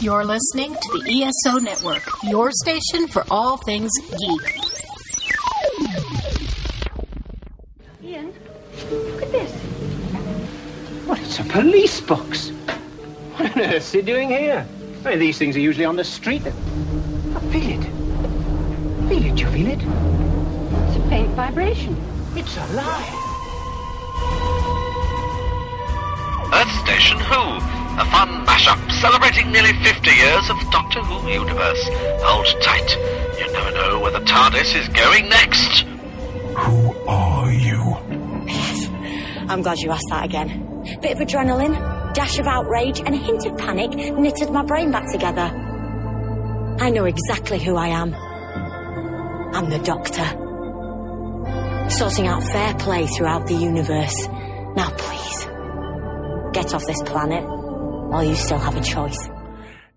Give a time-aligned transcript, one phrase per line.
[0.00, 4.58] You're listening to the ESO Network, your station for all things geek.
[8.02, 8.32] Ian,
[8.90, 9.52] look at this.
[11.06, 12.50] What, it's a police box.
[13.36, 14.66] What on earth is he doing here?
[15.04, 16.42] I mean, these things are usually on the street.
[16.46, 17.84] Oh, feel it.
[19.08, 19.80] Feel it, you feel it?
[20.88, 21.96] It's a faint vibration.
[22.36, 23.14] It's alive.
[26.52, 31.88] Earth Station Who, a fun mashup celebrating nearly 50 years of Doctor Who universe.
[32.24, 32.90] Hold tight.
[33.38, 35.82] You never know where the TARDIS is going next.
[36.58, 37.80] Who are you?
[39.48, 40.82] I'm glad you asked that again.
[41.02, 45.10] Bit of adrenaline, dash of outrage, and a hint of panic knitted my brain back
[45.12, 45.52] together.
[46.80, 48.12] I know exactly who I am.
[49.54, 50.24] I'm the Doctor.
[51.90, 54.26] Sorting out fair play throughout the universe.
[54.74, 55.44] Now, please,
[56.52, 57.53] get off this planet
[58.14, 59.28] while you still have a choice.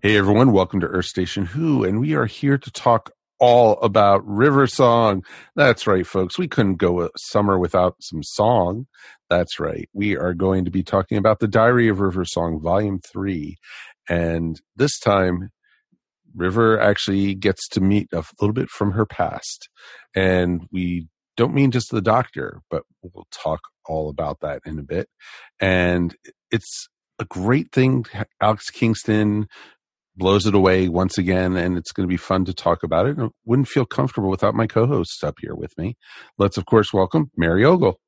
[0.02, 4.26] Hey everyone, welcome to Earth Station Who, and we are here to talk all about
[4.26, 5.22] River Song.
[5.54, 6.36] That's right, folks.
[6.36, 8.88] We couldn't go a summer without some song.
[9.30, 9.88] That's right.
[9.92, 13.56] We are going to be talking about the Diary of River Song, Volume 3.
[14.08, 15.50] And this time,
[16.34, 19.68] River actually gets to meet a little bit from her past.
[20.16, 24.82] And we don't mean just the doctor, but we'll talk all about that in a
[24.82, 25.08] bit.
[25.60, 26.16] And
[26.50, 26.88] it's
[27.18, 28.04] a great thing.
[28.40, 29.48] Alex Kingston
[30.16, 33.18] blows it away once again, and it's going to be fun to talk about it.
[33.18, 35.96] I wouldn't feel comfortable without my co-hosts up here with me.
[36.38, 38.00] Let's, of course, welcome Mary Ogle.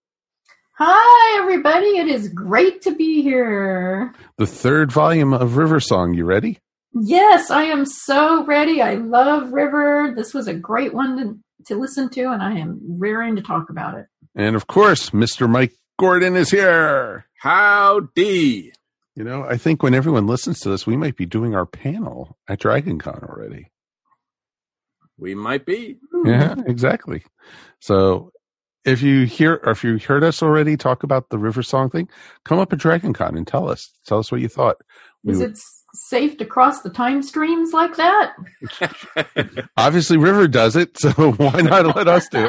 [0.77, 1.99] Hi, everybody.
[1.99, 4.15] It is great to be here.
[4.39, 6.15] The third volume of River Song.
[6.15, 6.59] You ready?
[6.93, 8.83] Yes, I am so ready.
[8.83, 10.13] I love River.
[10.17, 13.71] This was a great one to, to listen to, and I am raring to talk
[13.71, 14.07] about it.
[14.35, 15.49] And of course, Mr.
[15.49, 17.27] Mike Gordon is here.
[17.41, 18.73] Howdy.
[19.21, 22.39] You know, I think when everyone listens to this, we might be doing our panel
[22.49, 23.71] at DragonCon already.
[25.19, 25.99] We might be.
[26.25, 27.23] Yeah, exactly.
[27.81, 28.33] So
[28.87, 32.09] if you hear or if you heard us already talk about the River Song thing,
[32.47, 33.93] come up at DragonCon and tell us.
[34.07, 34.79] Tell us what you thought.
[35.23, 35.59] We Is would- it
[35.93, 38.33] safe to cross the time streams like that?
[39.77, 42.49] obviously River does it, so why not let us do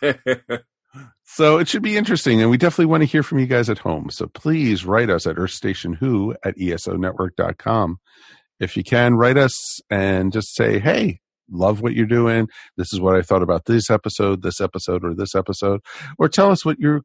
[0.00, 0.60] it?
[1.24, 3.78] So it should be interesting, and we definitely want to hear from you guys at
[3.78, 4.10] home.
[4.10, 7.98] So please write us at earthstationwho at esonetwork.com.
[8.60, 11.18] If you can, write us and just say, hey,
[11.50, 12.48] love what you're doing.
[12.76, 15.80] This is what I thought about this episode, this episode, or this episode.
[16.18, 17.02] Or tell us what your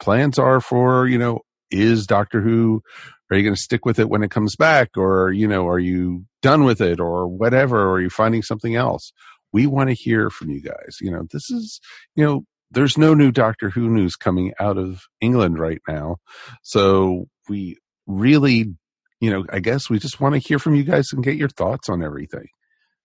[0.00, 2.82] plans are for, you know, is Doctor Who,
[3.30, 4.90] are you going to stick with it when it comes back?
[4.96, 7.78] Or, you know, are you done with it or whatever?
[7.78, 9.12] Or are you finding something else?
[9.52, 10.96] We want to hear from you guys.
[11.00, 11.80] You know, this is,
[12.14, 16.16] you know, there's no new Doctor Who news coming out of England right now.
[16.62, 18.74] So we really,
[19.20, 21.48] you know, I guess we just want to hear from you guys and get your
[21.48, 22.46] thoughts on everything.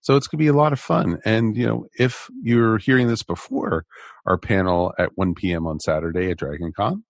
[0.00, 1.18] So it's going to be a lot of fun.
[1.24, 3.86] And, you know, if you're hearing this before
[4.26, 5.66] our panel at 1 p.m.
[5.66, 7.02] on Saturday at DragonCon,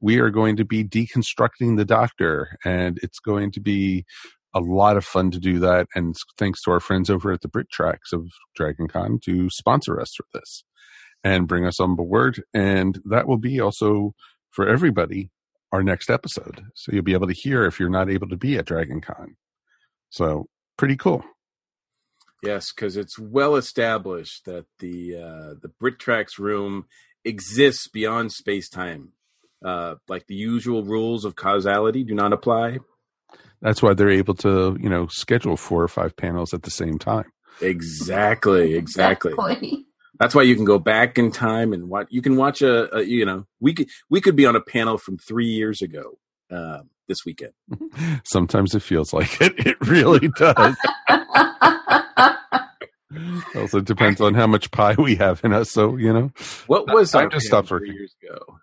[0.00, 4.04] we are going to be deconstructing the Doctor, and it's going to be
[4.54, 5.88] a lot of fun to do that.
[5.94, 8.28] And thanks to our friends over at the Brit Tracks of
[8.58, 10.62] DragonCon to sponsor us for this
[11.26, 12.40] and bring us on board.
[12.54, 14.14] And that will be also
[14.50, 15.30] for everybody
[15.72, 16.62] our next episode.
[16.74, 19.34] So you'll be able to hear if you're not able to be at DragonCon.
[20.08, 20.46] So
[20.78, 21.24] pretty cool.
[22.44, 26.84] yes, because it's well established that the uh, the Brittrax room
[27.24, 29.12] exists beyond space time.
[29.64, 32.78] Uh, like the usual rules of causality do not apply.
[33.60, 36.98] That's why they're able to, you know, schedule four or five panels at the same
[36.98, 37.32] time.
[37.60, 39.32] Exactly, exactly.
[39.32, 39.86] Exactly.
[40.18, 42.06] That's why you can go back in time and watch.
[42.10, 44.98] You can watch a, a you know, we could we could be on a panel
[44.98, 46.18] from three years ago
[46.50, 47.52] uh, this weekend.
[48.24, 49.54] Sometimes it feels like it.
[49.66, 50.76] It really does.
[53.54, 55.70] also depends on how much pie we have in us.
[55.70, 56.30] So, you know,
[56.66, 57.94] What was I just panel stopped three working.
[57.94, 58.58] years ago?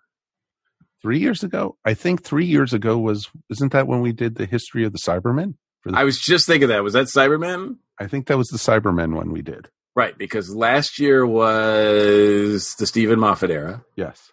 [1.02, 4.46] three years ago, I think three years ago was, isn't that when we did the
[4.46, 5.52] history of the Cybermen?
[5.82, 6.82] For the, I was just thinking that.
[6.82, 7.76] Was that Cyberman?
[8.00, 9.68] I think that was the Cybermen one we did.
[9.96, 14.32] Right, because last year was the Steven Moffat era, Yes.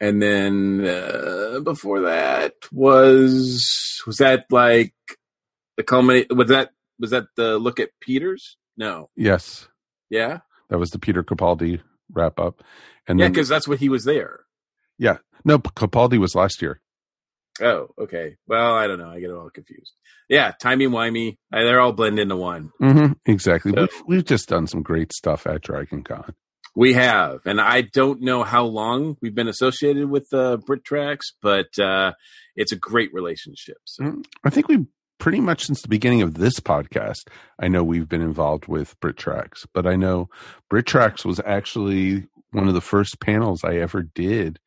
[0.00, 4.94] and then uh, before that was was that like
[5.76, 6.34] the culminate?
[6.34, 8.56] Was that was that the look at Peters?
[8.76, 9.68] No, Yes.
[10.10, 11.80] yeah, That was the Peter Capaldi
[12.12, 12.62] wrap up.
[13.06, 14.40] And yeah, because that's what he was there.
[14.98, 16.80] yeah, no, Capaldi was last year.
[17.62, 18.36] Oh, okay.
[18.46, 19.08] Well, I don't know.
[19.10, 19.92] I get it all confused.
[20.28, 21.36] Yeah, timey wimey.
[21.52, 22.70] Uh, They're all blend into one.
[22.78, 23.72] hmm exactly.
[23.72, 26.34] So- We've, we've just done some great stuff at Dragon Con.
[26.74, 31.32] We have, and I don't know how long we've been associated with uh, Brit Tracks,
[31.40, 32.12] but uh,
[32.54, 33.78] it's a great relationship.
[33.86, 34.04] So.
[34.04, 34.24] Mhm.
[34.44, 34.84] I think we
[35.18, 37.28] pretty much since the beginning of this podcast,
[37.58, 40.28] I know we've been involved with Brit Tracks, but I know
[40.68, 44.58] Brit Tracks was actually one of the first panels I ever did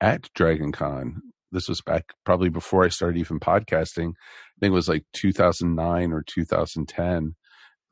[0.00, 1.22] at Dragon Con.
[1.54, 4.10] This was back probably before I started even podcasting.
[4.10, 7.34] I think it was like 2009 or 2010.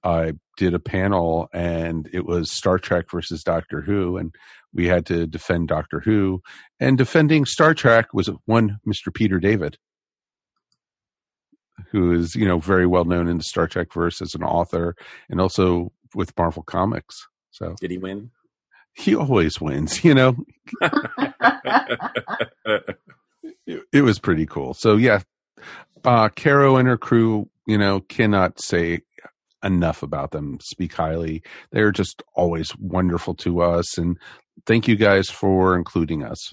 [0.04, 4.34] I did a panel and it was Star Trek versus Doctor Who, and
[4.74, 6.42] we had to defend Doctor Who.
[6.80, 9.14] And defending Star Trek was one Mr.
[9.14, 9.76] Peter David,
[11.92, 14.96] who is, you know, very well known in the Star Trek verse as an author
[15.30, 17.16] and also with Marvel Comics.
[17.52, 18.32] So Did he win?
[18.94, 20.36] he always wins, you know.
[23.66, 24.74] it, it was pretty cool.
[24.74, 25.20] So yeah,
[26.04, 29.00] uh Caro and her crew, you know, cannot say
[29.62, 31.42] enough about them, speak highly.
[31.70, 34.18] They're just always wonderful to us and
[34.66, 36.52] thank you guys for including us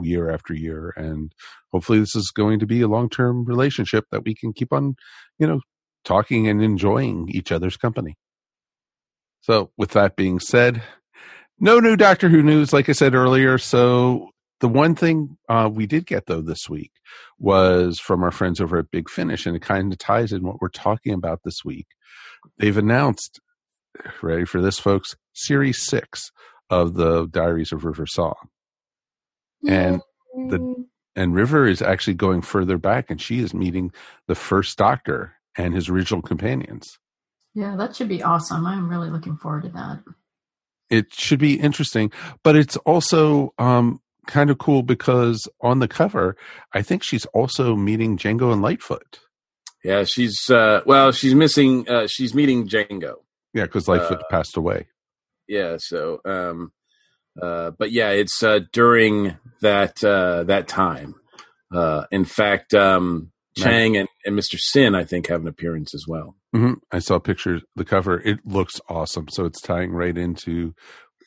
[0.00, 1.32] year after year and
[1.70, 4.96] hopefully this is going to be a long-term relationship that we can keep on,
[5.38, 5.60] you know,
[6.04, 8.14] talking and enjoying each other's company.
[9.42, 10.82] So with that being said,
[11.60, 13.58] no new Doctor Who news, like I said earlier.
[13.58, 14.30] So
[14.60, 16.92] the one thing uh, we did get though this week
[17.38, 20.60] was from our friends over at Big Finish, and it kind of ties in what
[20.60, 21.86] we're talking about this week.
[22.58, 23.40] They've announced,
[24.22, 26.30] ready for this, folks, Series Six
[26.70, 28.34] of the Diaries of River Song,
[29.66, 30.00] and
[30.34, 33.92] the and River is actually going further back, and she is meeting
[34.26, 36.98] the first Doctor and his original companions.
[37.54, 38.66] Yeah, that should be awesome.
[38.66, 40.02] I'm really looking forward to that.
[40.90, 42.12] It should be interesting,
[42.42, 46.36] but it's also um, kind of cool because on the cover,
[46.72, 49.18] I think she's also meeting Jago and Litefoot.
[49.84, 53.22] Yeah, she's uh well, she's missing uh she's meeting Jago.
[53.54, 54.88] Yeah, because Litefoot Uh, passed away.
[55.48, 56.72] Yeah, so um
[57.40, 61.14] uh but yeah, it's uh during that uh that time.
[61.72, 64.58] Uh in fact, um Chang and, and Mr.
[64.58, 66.36] Sin I think have an appearance as well.
[66.52, 67.62] hmm I saw pictures.
[67.76, 69.28] The cover it looks awesome.
[69.30, 70.74] So it's tying right into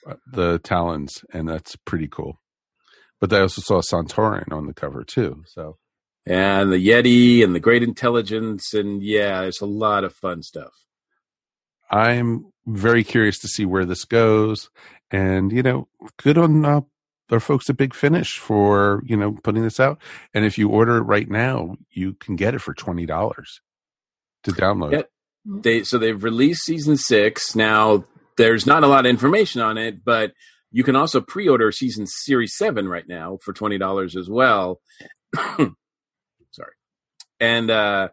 [0.08, 2.40] uh, the Talons, and that's pretty cool.
[3.20, 5.44] But I also saw Santorin on the cover too.
[5.48, 5.78] So
[6.26, 10.74] And the Yeti and the Great Intelligence and yeah, it's a lot of fun stuff.
[11.92, 14.70] I'm very curious to see where this goes.
[15.12, 15.88] And, you know,
[16.18, 16.82] good on uh,
[17.32, 20.00] our folks at Big Finish for, you know, putting this out.
[20.34, 23.08] And if you order it right now, you can get it for $20
[24.44, 24.92] to download.
[24.92, 25.02] Yeah.
[25.46, 27.56] They so they've released season six.
[27.56, 28.04] Now
[28.38, 30.34] there's not a lot of information on it, but
[30.72, 34.82] you can also pre-order season series seven right now for twenty dollars as well.
[35.36, 36.74] Sorry,
[37.40, 38.10] and uh,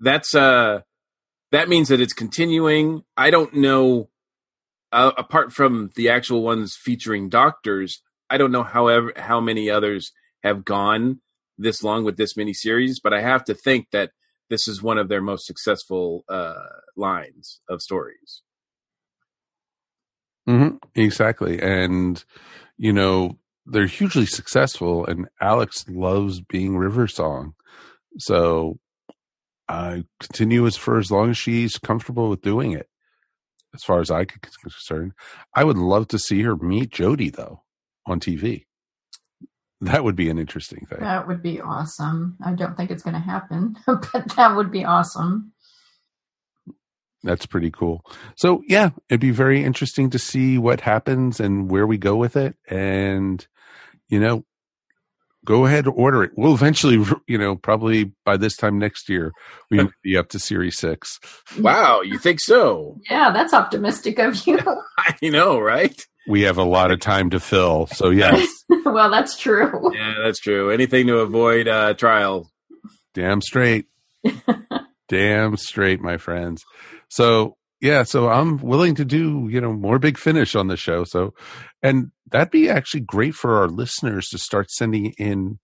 [0.00, 0.80] that's uh,
[1.52, 3.02] that means that it's continuing.
[3.16, 4.10] I don't know.
[4.92, 10.12] Uh, apart from the actual ones featuring doctors, I don't know however how many others
[10.44, 11.20] have gone
[11.58, 14.10] this long with this mini series, but I have to think that
[14.50, 16.54] this is one of their most successful uh,
[16.96, 18.42] lines of stories.
[20.46, 21.60] Hmm Exactly.
[21.60, 22.22] And,
[22.76, 27.54] you know, they're hugely successful, and Alex loves being River Song.
[28.18, 28.78] So
[29.68, 32.88] I continue as for as long as she's comfortable with doing it.
[33.74, 35.12] As far as I could concerned,
[35.54, 37.62] I would love to see her meet Jodie though
[38.06, 38.66] on TV.
[39.80, 41.00] That would be an interesting thing.
[41.00, 42.36] That would be awesome.
[42.44, 45.52] I don't think it's going to happen, but that would be awesome.
[47.24, 48.04] That's pretty cool.
[48.36, 52.36] So yeah, it'd be very interesting to see what happens and where we go with
[52.36, 52.54] it.
[52.68, 53.44] And
[54.08, 54.44] you know,
[55.44, 56.32] go ahead and order it.
[56.36, 59.32] We'll eventually, you know, probably by this time next year,
[59.70, 61.18] we will be up to Series Six.
[61.58, 62.98] Wow, you think so?
[63.10, 64.58] Yeah, that's optimistic of you.
[64.98, 66.00] I know, right?
[66.28, 67.86] We have a lot of time to fill.
[67.86, 68.46] So yes,
[68.84, 69.94] well, that's true.
[69.94, 70.70] Yeah, that's true.
[70.70, 72.50] Anything to avoid uh, trial.
[73.12, 73.86] damn straight,
[75.08, 76.62] damn straight, my friends.
[77.08, 81.04] So yeah, so I'm willing to do you know more big finish on the show.
[81.04, 81.34] So,
[81.82, 85.58] and that'd be actually great for our listeners to start sending in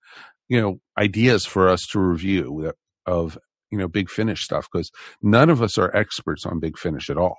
[0.49, 2.73] you know ideas for us to review
[3.07, 3.39] of
[3.71, 4.91] you know big finish stuff because
[5.23, 7.39] none of us are experts on big finish at all.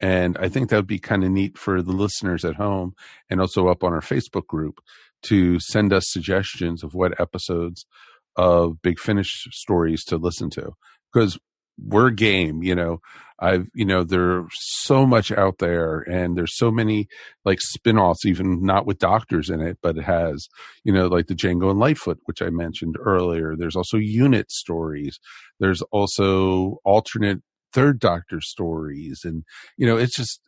[0.00, 2.94] And I think that would be kind of neat for the listeners at home
[3.30, 4.80] and also up on our Facebook group
[5.24, 7.86] to send us suggestions of what episodes
[8.36, 10.72] of Big Finish stories to listen to
[11.12, 11.38] because
[11.78, 12.62] we're game.
[12.62, 13.00] You know,
[13.40, 17.08] I've you know there's so much out there, and there's so many
[17.44, 20.48] like spin-offs, even not with doctors in it, but it has
[20.84, 23.54] you know like the Jago and Litefoot, which I mentioned earlier.
[23.56, 25.18] There's also unit stories.
[25.60, 29.44] There's also alternate third Doctor stories, and
[29.76, 30.40] you know it just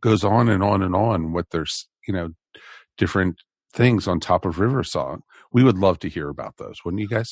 [0.00, 1.32] goes on and on and on.
[1.32, 2.30] What there's you know
[2.96, 3.36] different
[3.72, 5.22] things on top of River Song.
[5.52, 7.28] We would love to hear about those, wouldn't you guys?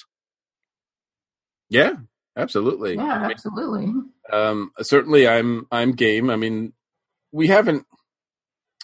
[1.68, 1.94] Yeah,
[2.36, 2.96] absolutely.
[2.96, 3.92] Yeah, absolutely.
[4.32, 6.30] Um, certainly, I'm I'm game.
[6.30, 6.72] I mean,
[7.32, 7.86] we haven't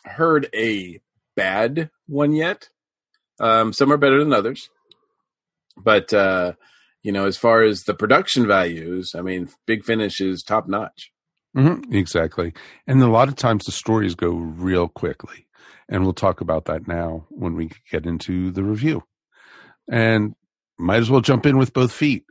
[0.05, 1.01] heard a
[1.37, 2.69] bad one yet.
[3.41, 4.69] Um, some are better than others,
[5.77, 6.53] but uh,
[7.03, 11.11] you know, as far as the production values, I mean, Big Finish is top notch.
[11.55, 12.53] hmm exactly.
[12.87, 15.47] And a lot of times the stories go real quickly.
[15.89, 19.05] And we'll talk about that now when we get into the review.
[19.91, 20.35] And
[20.79, 22.25] might as well jump in with both feet.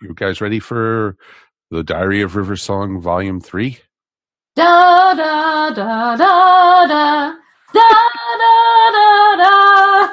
[0.00, 1.16] You guys ready for
[1.70, 3.78] the Diary of River Song Volume 3?
[4.54, 7.32] Da da da da da da
[7.74, 10.12] da da da.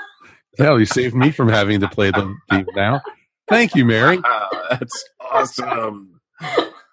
[0.58, 3.02] Hell, you saved me from having to play the theme now.
[3.50, 4.20] Thank you, Mary.
[4.20, 6.20] Wow, that's awesome.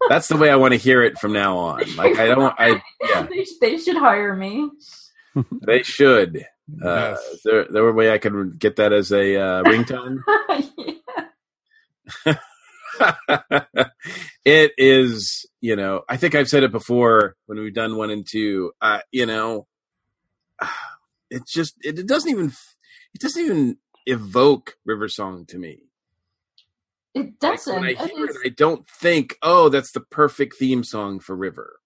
[0.08, 1.96] That's the way I want to hear it from now on.
[1.96, 4.70] Like I don't, I yeah, They, they should hire me.
[5.66, 6.38] they should.
[6.84, 7.20] Uh, Yes.
[7.32, 10.22] is there, there a way I could get that as a uh, ringtone?
[14.44, 18.26] it is, you know, I think I've said it before when we've done one and
[18.28, 18.72] two.
[18.80, 19.66] Uh, you know,
[21.30, 22.52] it just it, it doesn't even
[23.14, 23.76] it doesn't even
[24.06, 25.84] evoke River Song to me.
[27.14, 27.74] It doesn't.
[27.74, 31.80] when I hear it, I don't think, oh, that's the perfect theme song for River.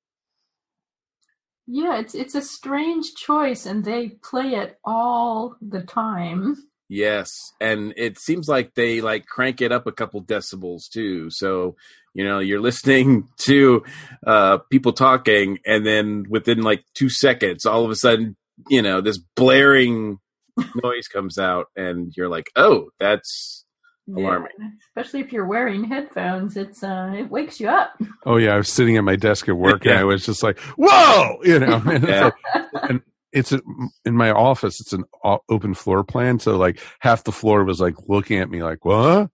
[1.67, 6.57] yeah, it's it's a strange choice, and they play it all the time.
[6.95, 7.29] Yes,
[7.61, 11.29] and it seems like they like crank it up a couple decibels too.
[11.31, 11.75] So
[12.15, 13.83] you know you're listening to
[14.27, 18.37] uh, people talking, and then within like two seconds, all of a sudden,
[18.69, 20.19] you know this blaring
[20.85, 23.65] noise comes out, and you're like, "Oh, that's
[24.09, 27.95] alarming." Yeah, especially if you're wearing headphones, it's uh, it wakes you up.
[28.25, 28.55] Oh, yeah.
[28.55, 31.59] I was sitting at my desk at work and I was just like, whoa, you
[31.59, 31.83] know.
[31.87, 32.31] And Yeah.
[32.55, 33.03] like- and
[33.35, 33.61] it's a,
[34.05, 34.81] in my office.
[34.81, 35.05] It's an
[35.49, 39.31] open floor plan, so like half the floor was like looking at me like, "What?"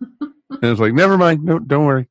[0.20, 2.08] and it's like, "Never mind, no, don't worry."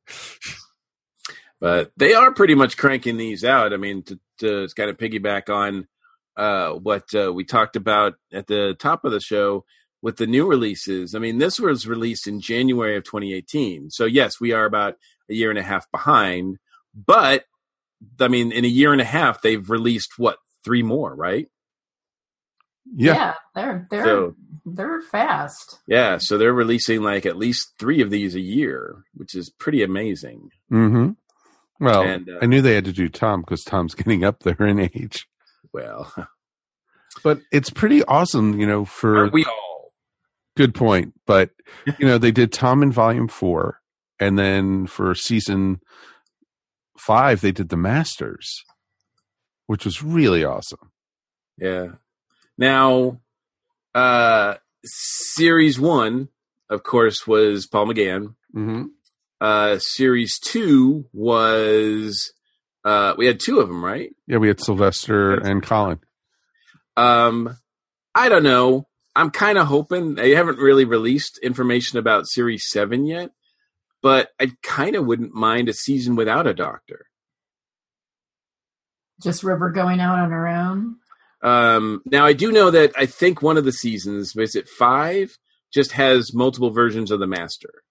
[1.60, 3.72] but they are pretty much cranking these out.
[3.72, 5.86] I mean, to, to kind of piggyback on
[6.36, 9.64] uh, what uh, we talked about at the top of the show
[10.02, 11.14] with the new releases.
[11.14, 13.88] I mean, this was released in January of 2018.
[13.88, 14.96] So, yes, we are about
[15.30, 16.58] a year and a half behind.
[16.94, 17.44] But,
[18.20, 21.46] I mean, in a year and a half, they've released what, three more, right?
[22.94, 25.78] Yeah, they're they're So, they're fast.
[25.88, 29.82] yeah, so they're releasing like at least three of these a year, which is pretty
[29.82, 30.50] amazing.
[30.70, 31.12] Mm-hmm.
[31.80, 34.60] Well, And, uh, I knew they had to do Tom because Tom's getting up there
[34.66, 35.26] in age.
[35.72, 36.12] Well,
[37.22, 38.84] But it's pretty awesome, you know.
[38.84, 39.92] For aren't we all?
[40.56, 41.50] good point, but
[41.98, 43.80] you know they did Tom in Volume Four,
[44.20, 45.80] and then for season
[46.98, 48.62] five they did the Masters,
[49.66, 50.90] which was really awesome.
[51.58, 51.92] Yeah.
[52.58, 53.20] Now,
[53.94, 54.54] uh,
[54.84, 56.28] series one,
[56.70, 58.34] of course, was Paul McGann.
[58.54, 58.84] Mm-hmm.
[59.40, 62.32] Uh, series two was,
[62.84, 64.14] uh, we had two of them, right?
[64.26, 66.00] Yeah, we had Sylvester and Colin.
[66.96, 67.56] Um,
[68.14, 68.86] I don't know.
[69.16, 73.30] I'm kind of hoping they haven't really released information about series seven yet,
[74.02, 77.06] but I kind of wouldn't mind a season without a doctor.
[79.24, 80.96] Just River going out on her own.
[81.42, 85.36] Um, now I do know that I think one of the seasons, is it five,
[85.72, 87.82] just has multiple versions of the master.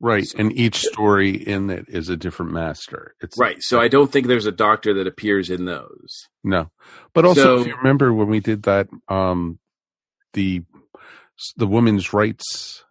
[0.00, 3.14] Right, and each story in it is a different master.
[3.20, 3.62] It's Right.
[3.62, 6.26] So I don't think there's a doctor that appears in those.
[6.42, 6.72] No,
[7.14, 9.60] but also if you remember when we did that, um,
[10.32, 10.64] the
[11.56, 12.84] the women's rights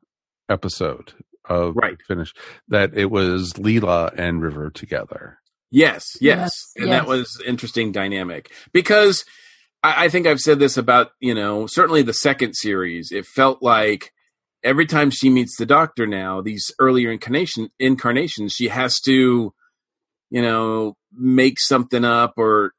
[0.48, 1.14] episode
[1.46, 1.98] of Right.
[2.08, 2.34] finish
[2.70, 5.41] that it was Leela and River together.
[5.72, 6.38] Yes, yes.
[6.38, 7.00] Yes, and yes.
[7.00, 9.24] that was interesting dynamic because
[9.82, 13.12] I, I think I've said this about, you know, certainly the second series.
[13.12, 14.12] It felt like
[14.64, 19.54] every time she meets the doctor now, these earlier incarnation incarnations, she has to,
[20.30, 22.74] you know, make something up or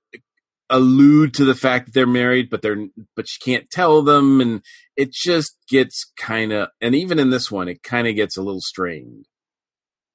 [0.71, 4.63] allude to the fact that they're married, but they're but she can't tell them, and
[4.97, 8.43] it just gets kind of and even in this one, it kind of gets a
[8.43, 9.27] little strained.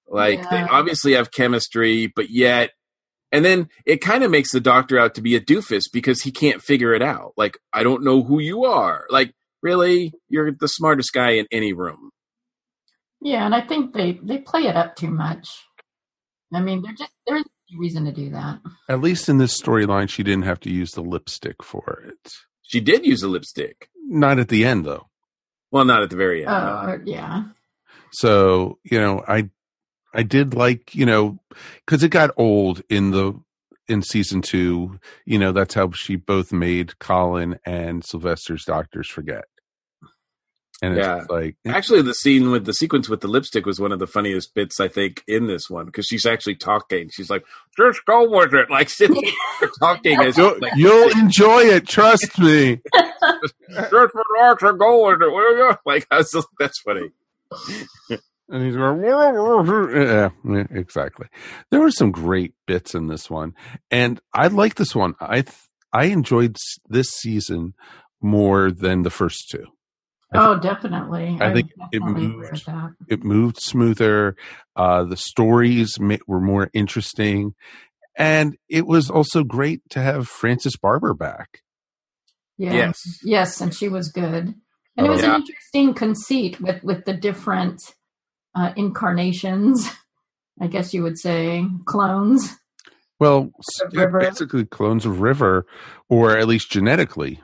[0.08, 0.68] Like they Yeah.
[0.72, 2.72] obviously have chemistry, but yet,
[3.32, 6.32] and then it kind of makes the doctor out to be a doofus because he
[6.32, 7.34] can't figure it out.
[7.38, 9.06] Like I don't know who you are.
[9.10, 12.10] Like really, you're the smartest guy in any room.
[13.22, 15.50] Yeah, and I think they they play it up too much.
[16.54, 18.60] I mean, they're just there's no reason to do that.
[18.88, 22.32] At least in this storyline, she didn't have to use the lipstick for it.
[22.62, 23.90] She did use a lipstick.
[24.10, 25.08] Not at the end, though.
[25.72, 26.50] Well, not at the very end.
[26.56, 27.44] Oh, yeah.
[28.14, 29.50] So you know, I
[30.14, 31.40] I did like you know
[31.86, 33.34] because it got old in the
[33.88, 35.00] in season two.
[35.26, 39.46] You know, that's how she both made Colin and Sylvester's doctors forget.
[40.82, 41.24] and it's Yeah.
[41.30, 41.72] like eh.
[41.72, 44.80] Actually, the scene with the sequence with the lipstick was one of the funniest bits
[44.80, 47.10] I think in this one because she's actually talking.
[47.14, 47.44] She's like,
[47.78, 49.24] "Just go with it," like sitting
[49.60, 51.88] there talking as you'll, like, you'll enjoy it.
[51.88, 52.82] Trust me.
[53.72, 57.10] "Just relax and go with it." will you?" Like that's that's funny.
[58.50, 61.28] And he's going, yeah, yeah, exactly.
[61.70, 63.54] There were some great bits in this one,
[63.92, 65.16] and I like this one.
[65.20, 65.54] I th-
[65.92, 67.74] I enjoyed s- this season
[68.22, 69.66] more than the first two.
[70.34, 71.38] Oh, definitely.
[71.42, 72.70] I think it definitely agree moved.
[73.10, 74.36] It moved smoother.
[74.76, 77.54] Uh, the stories ma- were more interesting,
[78.18, 81.62] and it was also great to have Frances Barber back.
[82.58, 82.74] Yeah.
[82.74, 83.02] Yes.
[83.24, 84.56] Yes, and she was good.
[84.96, 85.36] And it Oh, was yeah.
[85.36, 87.82] an interesting conceit with with the different
[88.58, 89.88] uh, incarnations.
[90.60, 92.58] I guess you would say clones.
[93.20, 93.52] Well,
[93.92, 95.66] yeah, basically clones of River,
[96.10, 97.40] or at least genetically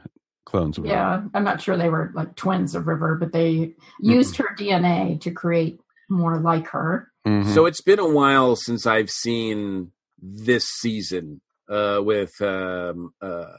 [0.45, 0.95] clones of River.
[0.95, 5.19] Yeah, I'm not sure they were like twins of River, but they used her DNA
[5.21, 5.79] to create
[6.09, 7.11] more like her.
[7.27, 7.53] Mhm.
[7.53, 13.57] So it's been a while since I've seen this season uh, with um, uh,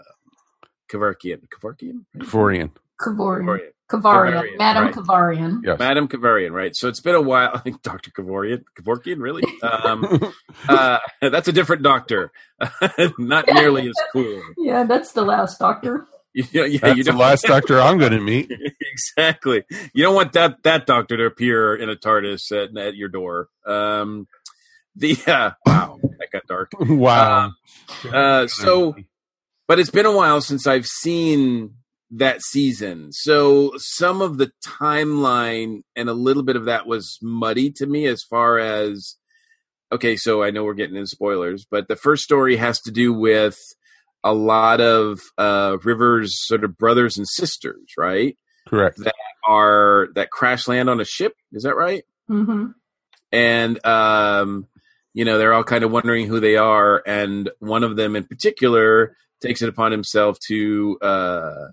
[0.91, 1.43] Kavarkian.
[1.49, 2.05] Kavarkian?
[2.19, 2.71] Kavorian.
[3.01, 3.45] Kavorian.
[3.45, 3.71] Kavarian.
[3.91, 4.33] Kavarian.
[4.33, 4.95] Kavarian, Madame right.
[4.95, 5.61] Kavarian.
[5.63, 5.79] Yes.
[5.79, 6.75] Madam Kavarian, right?
[6.75, 7.51] So it's been a while.
[7.55, 8.11] I think Dr.
[8.11, 8.65] Kavorian.
[8.79, 9.43] Kavorkian, really?
[9.63, 10.33] Um,
[10.69, 12.33] uh, that's a different doctor.
[13.19, 14.43] Not nearly as cool.
[14.57, 16.07] Yeah, that's the last doctor.
[16.33, 18.51] You know, yeah, That's you the last doctor I'm going to meet.
[18.81, 19.63] exactly.
[19.93, 23.51] You don't want that that doctor to appear in a TARDIS at, at your door.
[23.65, 24.27] Um,
[24.97, 26.73] the uh, wow, that got dark.
[26.81, 27.53] Wow.
[28.13, 28.97] Uh, so,
[29.69, 31.75] but it's been a while since I've seen
[32.17, 33.13] that season.
[33.13, 38.07] So some of the timeline and a little bit of that was muddy to me
[38.07, 39.17] as far as
[39.93, 43.13] okay, so I know we're getting into spoilers, but the first story has to do
[43.13, 43.59] with
[44.23, 48.37] a lot of uh River's sort of brothers and sisters, right?
[48.69, 48.99] Correct.
[48.99, 49.15] That
[49.47, 52.05] are that crash land on a ship, is that right?
[52.27, 52.67] hmm
[53.35, 54.67] and um,
[55.13, 58.25] you know they're all kind of wondering who they are, and one of them in
[58.25, 61.67] particular takes it upon himself to uh,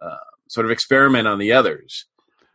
[0.00, 0.16] uh,
[0.48, 2.06] sort of experiment on the others.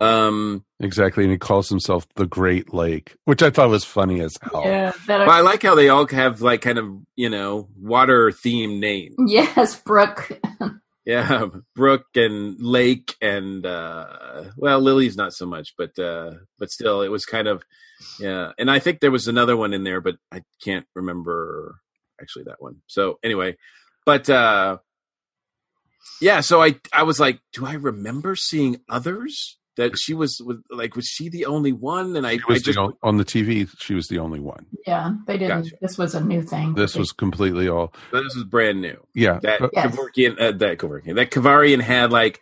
[0.02, 1.24] Um, Exactly.
[1.24, 4.64] And he calls himself the Great Lake, which I thought was funny as hell.
[4.66, 8.32] Yeah, that well, I like how they all have like kind of you know water
[8.32, 9.16] themed names.
[9.28, 10.32] yes, Brooke.
[11.08, 17.04] Yeah, Brook and Lake and uh well, Lily's not so much, but uh but still
[17.04, 17.62] it was kind of
[18.20, 18.54] yeah.
[18.58, 21.76] And I think there was another one in there, but I can't remember
[22.20, 22.78] actually that one.
[22.88, 23.56] So anyway,
[24.04, 24.78] but uh
[26.22, 29.58] yeah, so I I was like, do I remember seeing others?
[29.78, 32.16] That she was with like was she the only one?
[32.16, 33.70] And I, She was I just the on, on the TV.
[33.80, 34.68] She was the only one.
[34.88, 35.64] Yeah, they didn't.
[35.64, 35.76] Gotcha.
[35.82, 36.76] This was a new thing.
[36.76, 37.94] This They- was completely all.
[38.14, 38.96] this was brand new.
[39.14, 39.40] Yeah.
[39.44, 39.94] That but Yes.
[39.94, 42.40] Kevorkian, uh, that Kevorkian, that Kovarian had like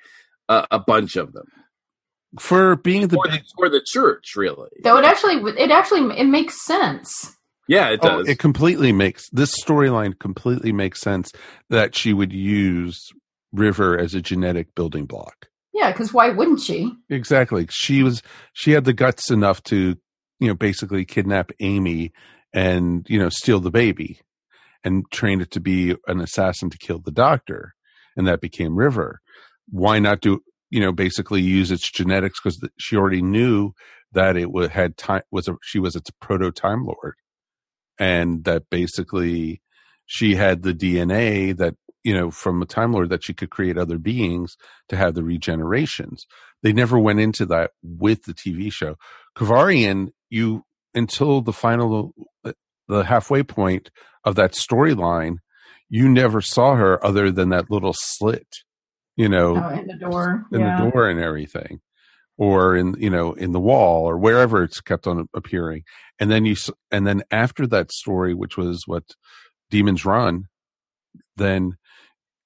[0.48, 1.48] a, a bunch of them
[2.40, 4.70] for being the for the, for the church, really.
[4.84, 7.36] Though it actually, it actually, it makes sense.
[7.68, 8.30] Yeah, it Oh, does.
[8.30, 11.32] it completely makes this storyline completely makes sense
[11.72, 13.10] that she would use
[13.54, 15.48] River as a genetic building block.
[15.74, 16.94] Yeah, because why wouldn't she?
[17.10, 17.68] Exactly.
[17.70, 18.22] She was
[18.54, 19.96] she had the guts enough to,
[20.40, 22.12] you know, basically kidnap Amy
[22.54, 24.20] and, you know, steal the baby
[24.84, 27.74] and train it to be an assassin to kill the doctor.
[28.16, 29.22] And that became River.
[29.70, 33.72] Why not do, you know, basically use its genetics because she already knew
[34.12, 37.16] that it wa- had time was a, she was its proto time lord
[38.00, 39.62] and that basically
[40.06, 43.78] she had the DNA that you know from a time lord that she could create
[43.78, 44.56] other beings
[44.90, 46.22] to have the regenerations.
[46.62, 48.96] They never went into that with the TV show.
[49.38, 50.64] Kovarian, you
[50.94, 52.14] until the final
[52.46, 52.54] uh,
[52.88, 53.90] the halfway point
[54.24, 55.38] of that storyline,
[55.90, 58.48] you never saw her other than that little slit,
[59.16, 60.46] you know, Oh, in the door.
[60.52, 60.84] in yeah.
[60.86, 61.80] the door and everything
[62.38, 65.84] or in you know in the wall or wherever it's kept on appearing
[66.20, 66.56] and then you
[66.90, 69.04] and then after that story which was what
[69.70, 70.46] demons run
[71.38, 71.74] then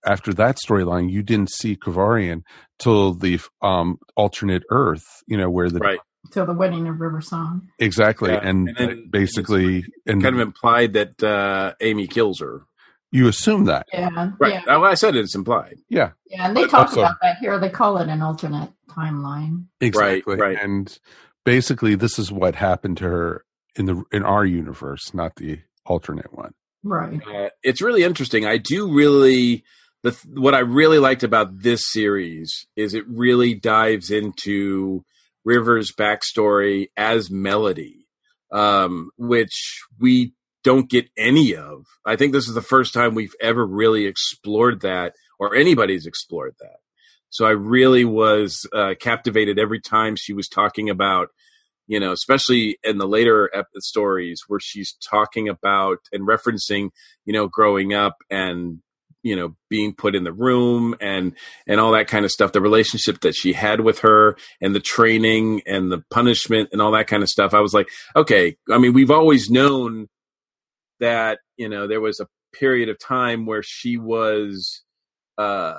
[0.05, 2.41] after that storyline you didn't see Kovarian
[2.79, 5.99] till the um alternate earth you know where the right.
[6.33, 7.69] Till the wedding of River Song.
[7.79, 12.63] exactly Yeah, and, and then basically and Kind of implied that uh, Amy kills her.
[13.12, 14.55] you assume that Yeah, Right.
[14.55, 15.77] yeah, Well, I said it's implied.
[15.89, 16.47] yeah yeah.
[16.47, 17.57] And they But talk also- about that here.
[17.60, 19.65] They call it an alternate timeline.
[19.79, 20.57] exactly right.
[20.62, 20.97] and
[21.45, 23.45] basically this is what happened to her
[23.77, 27.21] in the in our universe not the alternate one Right.
[27.25, 28.45] Uh, it's really interesting.
[28.45, 29.63] I do really
[30.07, 35.03] the what I really liked about this series is it really dives into
[35.45, 38.07] River's backstory as Melody,
[38.51, 41.85] um, which we don't get any of.
[42.05, 46.55] I think this is the first time we've ever really explored that, or anybody's explored
[46.59, 46.77] that.
[47.29, 51.29] So I really was uh, captivated every time she was talking about,
[51.85, 56.89] you know, especially in the later ep- stories where she's talking about and referencing,
[57.25, 58.79] you know, growing up and
[59.23, 61.34] you know being put in the room and
[61.67, 64.80] and all that kind of stuff the relationship that she had with her and the
[64.80, 67.53] training and the punishment and all that kind of stuff.
[67.53, 70.08] I was like okay i mean we've always known
[70.99, 74.84] that you know there was a period of time where she was
[75.38, 75.77] uh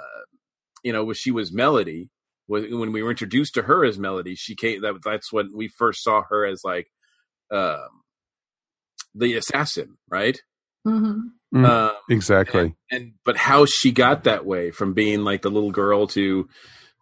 [0.83, 2.11] you know she was melody.
[2.46, 6.03] When we were introduced to her as melody she came that that's when we first
[6.03, 6.88] saw her as like
[7.51, 7.88] um
[9.14, 10.40] the assassin right?
[10.85, 12.61] Hmm Mm, um exactly.
[12.61, 16.46] and, and but how she got that way from being like the little girl to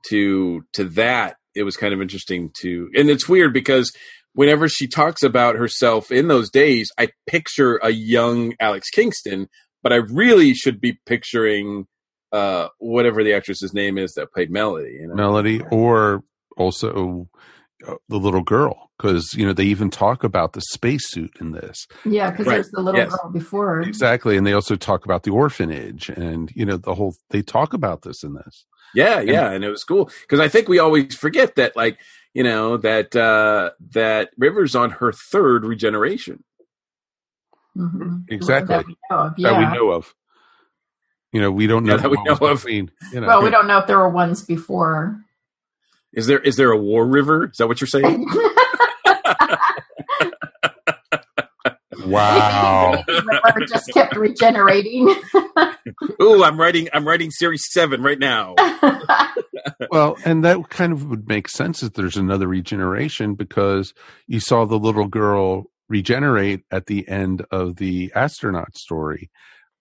[0.08, 3.92] to to that it was kind of interesting to and it's weird because
[4.34, 9.48] whenever she talks about herself in those days i picture a young alex kingston
[9.82, 11.86] but i really should be picturing
[12.30, 16.22] uh whatever the actress's name is that played melody you know Melody, or
[16.56, 17.28] also
[18.08, 21.86] the little girl, because you know they even talk about the spacesuit in this.
[22.04, 22.54] Yeah, because Right.
[22.54, 23.10] there's the little Yes.
[23.10, 23.80] girl before.
[23.80, 27.14] Exactly, and they also talk about the orphanage, and you know the whole.
[27.30, 28.64] They talk about this in this.
[28.94, 31.98] Yeah, yeah, and it was cool because I think we always forget that, like,
[32.32, 36.44] you know, that uh that River's on her third regeneration.
[37.76, 38.24] Mhm.
[38.28, 38.74] Exactly.
[38.74, 39.50] That we know of, yeah.
[39.50, 40.14] that we know of.
[41.32, 42.62] You know, we don't know Yeah, that we know of.
[42.62, 43.26] between, you know.
[43.26, 45.20] Well, we don't know if there were ones before.
[46.16, 47.50] Is there is there a war river?
[47.50, 48.26] Is that what you're saying?
[52.06, 53.02] Wow.
[53.08, 55.08] River just kept regenerating.
[56.22, 58.54] Ooh, I'm writing I'm writing series seven right now.
[59.90, 63.92] well, and that kind of would make sense if there's another regeneration because
[64.26, 69.30] you saw the little girl regenerate at the end of the astronaut story.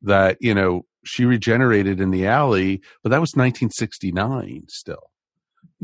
[0.02, 5.12] That you know she regenerated in the alley, but that was 1969 still.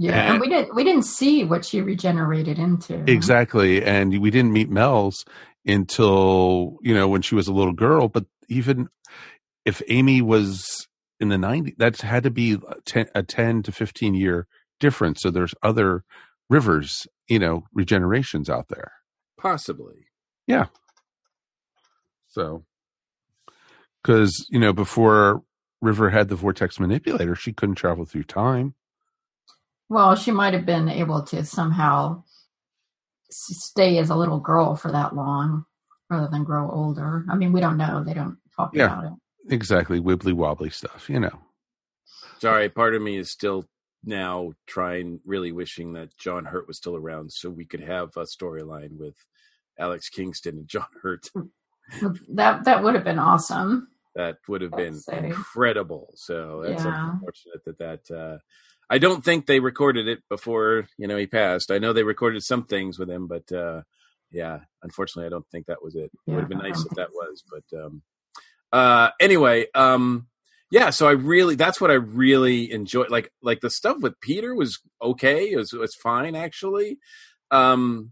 [0.02, 3.04] Yeah, and we didn't we didn't see what she regenerated into.
[3.08, 3.84] Exactly.
[3.84, 5.24] And we didn't meet Mels
[5.64, 8.08] until, you know, when she was a little girl.
[8.08, 8.90] But even
[9.64, 10.88] if Amy was
[11.20, 14.48] in the 90s, that's had to be a 10, a 10 to 15 year
[14.80, 15.22] difference.
[15.22, 16.04] So there's other
[16.50, 18.94] rivers, you know, regenerations out there.
[19.38, 20.08] Possibly.
[20.48, 20.66] Yeah.
[22.28, 22.64] So,
[24.02, 25.44] because, you know, before
[25.80, 28.74] River had the vortex manipulator, she couldn't travel through time.
[29.92, 32.24] Well, she might have been able to somehow
[33.30, 35.66] stay as a little girl for that long
[36.10, 37.26] rather than grow older.
[37.30, 38.02] I mean, we don't know.
[38.02, 38.86] They don't talk Yeah.
[38.86, 39.54] about it.
[39.54, 40.00] Exactly.
[40.00, 41.38] Wibbly wobbly stuff, you know.
[42.40, 43.66] Sorry, part of me is still
[44.02, 48.24] now trying, really wishing that John Hurt was still around so we could have a
[48.24, 49.18] storyline with
[49.78, 51.30] Alex Kingston and John Hurt.
[52.30, 53.90] That that would have been awesome.
[54.16, 56.14] That would have been incredible.
[56.16, 57.12] So that's Yeah.
[57.12, 58.10] unfortunate that that.
[58.18, 58.38] Uh,
[58.92, 61.72] I don't think they recorded it before you know he passed.
[61.72, 63.84] I know they recorded some things with him, but uh,
[64.32, 66.12] yeah, unfortunately, I don't think that was it.
[66.28, 68.02] It would have been nice if that was, but um,
[68.74, 70.28] uh, anyway, um,
[70.72, 70.90] yeah.
[70.90, 73.10] So I really, that's what I really enjoyed.
[73.10, 75.52] Like, like the stuff with Peter was okay.
[75.52, 77.00] It was, it was fine actually.
[77.50, 78.12] Um,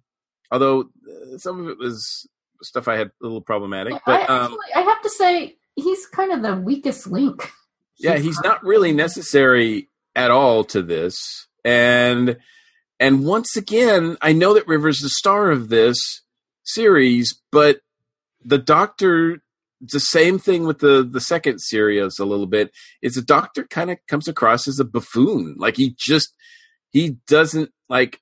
[0.51, 2.25] although uh, some of it was
[2.61, 6.05] stuff I had a little problematic, I, but um, actually, I have to say he's
[6.07, 7.51] kind of the weakest link.
[7.99, 11.47] yeah he's not really necessary at all to this.
[11.63, 12.37] And
[12.99, 15.95] and once again i know that river's is the star of this
[16.63, 17.79] series but
[18.43, 19.41] the doctor
[19.81, 23.89] the same thing with the the second series a little bit is the doctor kind
[23.89, 25.55] of comes across as a buffoon.
[25.57, 26.33] Like he just
[26.91, 28.19] he doesn't like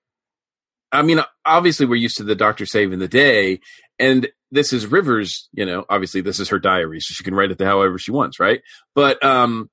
[0.92, 3.60] i mean obviously we're used to the doctor saving the day
[4.00, 7.52] and this is rivers you know obviously this is her diary so she can write
[7.52, 8.62] it however she wants right?
[8.94, 9.70] But um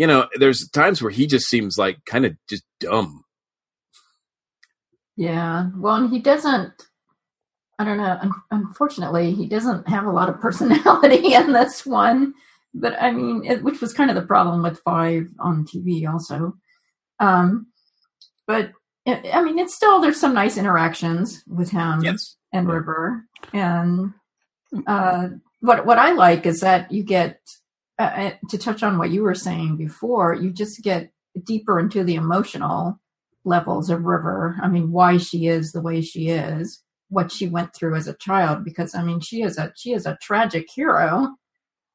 [0.00, 3.22] you know there's times where he just seems like kind of just dumb
[5.14, 5.68] Yeah.
[5.76, 6.72] Well, and he doesn't.
[7.78, 8.16] I don't know.
[8.22, 12.32] Un- unfortunately, he doesn't have a lot of personality in this one.
[12.72, 16.54] But I mean, it, which was kind of the problem with Five on TV, also.
[17.18, 17.66] Um,
[18.46, 18.72] but
[19.04, 24.14] it, I mean, it's still there's some nice interactions with him yes and River, and
[24.86, 25.28] uh,
[25.60, 27.40] what what I like is that you get
[28.00, 30.34] uh, uh, to touch on what you were saying before.
[30.34, 31.10] You just get
[31.44, 32.98] deeper into the emotional
[33.44, 34.56] levels of River.
[34.62, 38.14] I mean, why she is the way she is, what she went through as a
[38.14, 38.64] child.
[38.64, 41.28] Because I mean, she is a she is a tragic hero.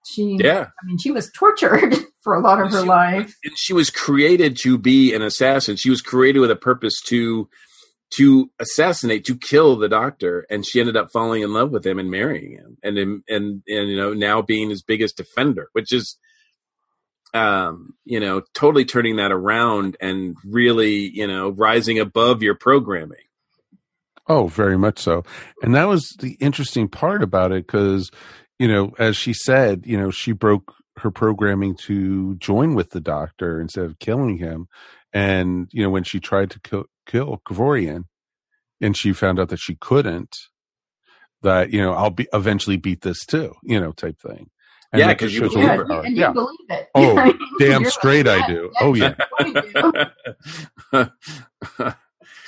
[0.07, 3.35] She, yeah I mean, she was tortured for a lot of her She- life.
[3.43, 7.49] and she was created to be an assassin she was created with a purpose to
[8.11, 11.99] to assassinate to kill the doctor and she ended up falling in love with him
[11.99, 16.17] and marrying him and and and, you know now being his biggest defender which is
[17.35, 23.17] um, you know, totally turning that around and really, you know, rising above your programming.
[24.27, 25.23] Oh, very much so.
[25.61, 28.09] And that was the interesting part about it because,
[28.57, 33.01] you know, as she said, you know, she broke her programming to join with the
[33.01, 34.67] doctor instead of killing him.
[35.11, 38.03] And, you know, when she tried to kill, kill Kovarian
[38.81, 40.37] and she found out that she couldn't,
[41.41, 44.49] that, you know, I'll be eventually beat this too, you know, type thing.
[44.91, 45.77] And Yeah, that 'cause just you shows believe a her.
[45.85, 46.31] little uh, Yeah.
[46.31, 46.89] believe it.
[46.95, 48.71] Oh, damn you're straight I do.
[48.73, 49.45] "Yeah, Oh, yeah, yeah.
[50.93, 51.11] you do."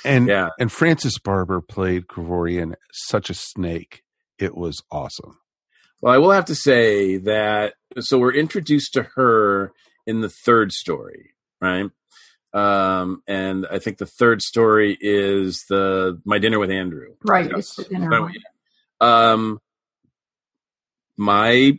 [0.04, 0.50] And yeah.
[0.60, 4.02] and Frances Barber played Kovarian such a snake.
[4.38, 5.38] It was awesome.
[6.00, 9.72] Well, I will have to say that so we're introduced to her
[10.06, 11.90] in the third story, right?
[12.54, 17.14] Um, and I think the third story is the my dinner with Andrew.
[17.22, 18.34] Right, it's the dinner one.
[19.00, 19.60] Um,
[21.16, 21.78] my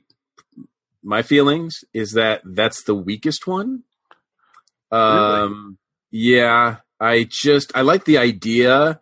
[1.03, 3.83] my feelings is that that's the weakest one.
[4.91, 5.77] Um,
[6.11, 8.99] yeah, I just I like the idea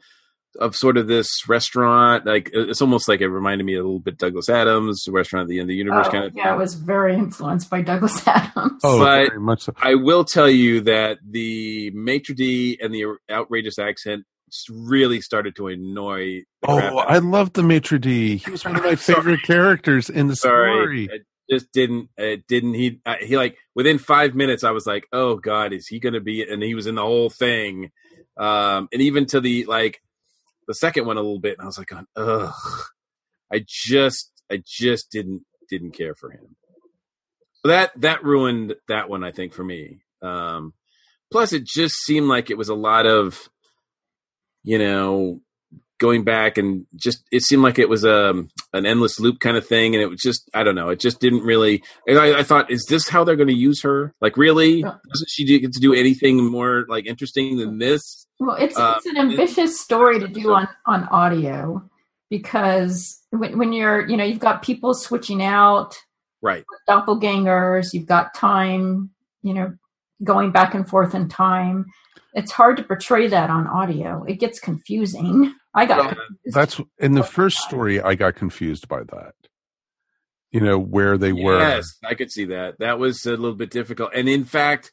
[0.59, 2.25] of sort of this restaurant.
[2.25, 5.59] Like it's almost like it reminded me a little bit Douglas Adams, restaurant at the
[5.59, 6.33] end of the universe Oh, kind of.
[6.35, 8.81] yeah, it was very influenced by Douglas Adams.
[8.83, 9.73] Oh, But- very much so.
[9.77, 14.23] I will tell you that the maitre d and the outrageous accent
[14.71, 16.43] really started to annoy.
[16.61, 18.37] The Oh, I loved the maitre d.
[18.37, 20.71] He was one of my favorite characters in the sorry
[21.05, 21.09] story.
[21.11, 25.05] it just didn't it didn't he I- he like within five minutes i was like
[25.13, 27.89] oh god is he gonna be and he was in the whole thing
[28.37, 30.01] um and even to the like
[30.67, 32.53] the second one a little bit and i was like ugh.
[33.51, 36.55] I just i just didn't didn't care for him.
[37.61, 39.99] So that that ruined that one i think for me.
[40.21, 40.73] Um
[41.31, 43.49] plus it just seemed like it was a lot of
[44.63, 45.41] you know
[45.99, 49.67] going back and just it seemed like it was um an endless loop kind of
[49.67, 49.95] thing.
[49.95, 50.89] And it was just i don't know.
[50.89, 53.81] It just didn't really and i, I thought is this how they're going to use
[53.83, 54.13] her?
[54.21, 54.81] Like really?
[54.81, 58.27] Doesn't she get to do anything more like interesting than this?
[58.39, 61.89] Well, it's Uh, it's an ambitious story to do on on audio
[62.29, 65.95] because when when you're you know you've got people switching out.
[66.41, 66.63] Right.
[66.87, 69.09] Doppelgangers, you've got time,
[69.41, 69.73] you know,
[70.23, 71.85] going back and forth in time.
[72.33, 74.23] It's hard to portray that on audio.
[74.27, 75.53] It gets confusing.
[75.73, 76.55] I got confused.
[76.55, 78.01] That's in the first story.
[78.01, 79.33] I got confused by that.
[80.51, 81.59] You know where they were.
[81.59, 84.91] yes i could see that that was a little bit difficult and in fact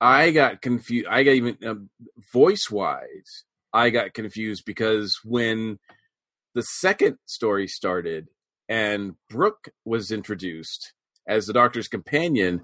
[0.00, 1.88] i got confused i got even um,
[2.32, 5.78] voice wise i got confused because when
[6.54, 8.26] the second story started
[8.68, 10.92] and brooke was introduced
[11.28, 12.62] as the doctor's companion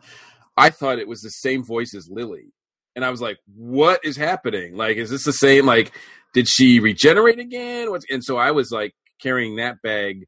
[0.57, 2.53] i thought it was the same voice as lily
[2.97, 5.93] and i was like what is happening like is this the same like
[6.35, 10.25] did she regenerate again What's, and so i was like carrying that bag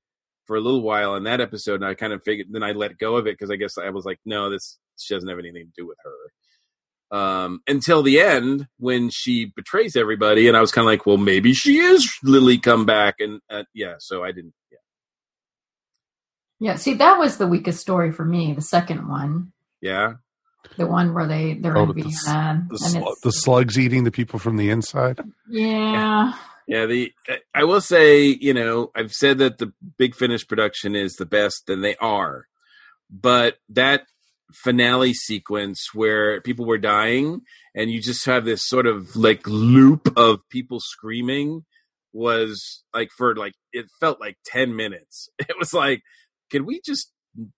[0.50, 2.48] for a little while in that episode, and I kind of figured.
[2.50, 5.14] Then I let go of it because I guess I was like, no, this she
[5.14, 7.16] doesn't have anything to do with her.
[7.16, 11.18] Um, until the end when she betrays everybody, and I was kind of like, well,
[11.18, 14.54] maybe she is Lily come back, and uh, yeah, so I didn't.
[14.72, 14.78] Yeah,
[16.58, 18.52] yeah, see, that was the weakest story for me.
[18.52, 20.14] The second one, yeah,
[20.76, 23.78] the one where they they're Oh, in with the Vienna, The, and sl- the slugs
[23.78, 25.20] eating the people from the inside.
[25.48, 26.34] yeah,
[26.66, 26.86] yeah.
[26.86, 27.12] The
[27.54, 31.68] I will say, you know, I've said that the Big Finish production is the best,
[31.68, 32.46] and they are,
[33.10, 34.04] but that
[34.52, 37.40] finale sequence where people were dying
[37.72, 41.64] and you just have this sort of like loop of people screaming
[42.12, 46.02] was like for like it felt like 10 minutes it was like
[46.50, 47.12] can we just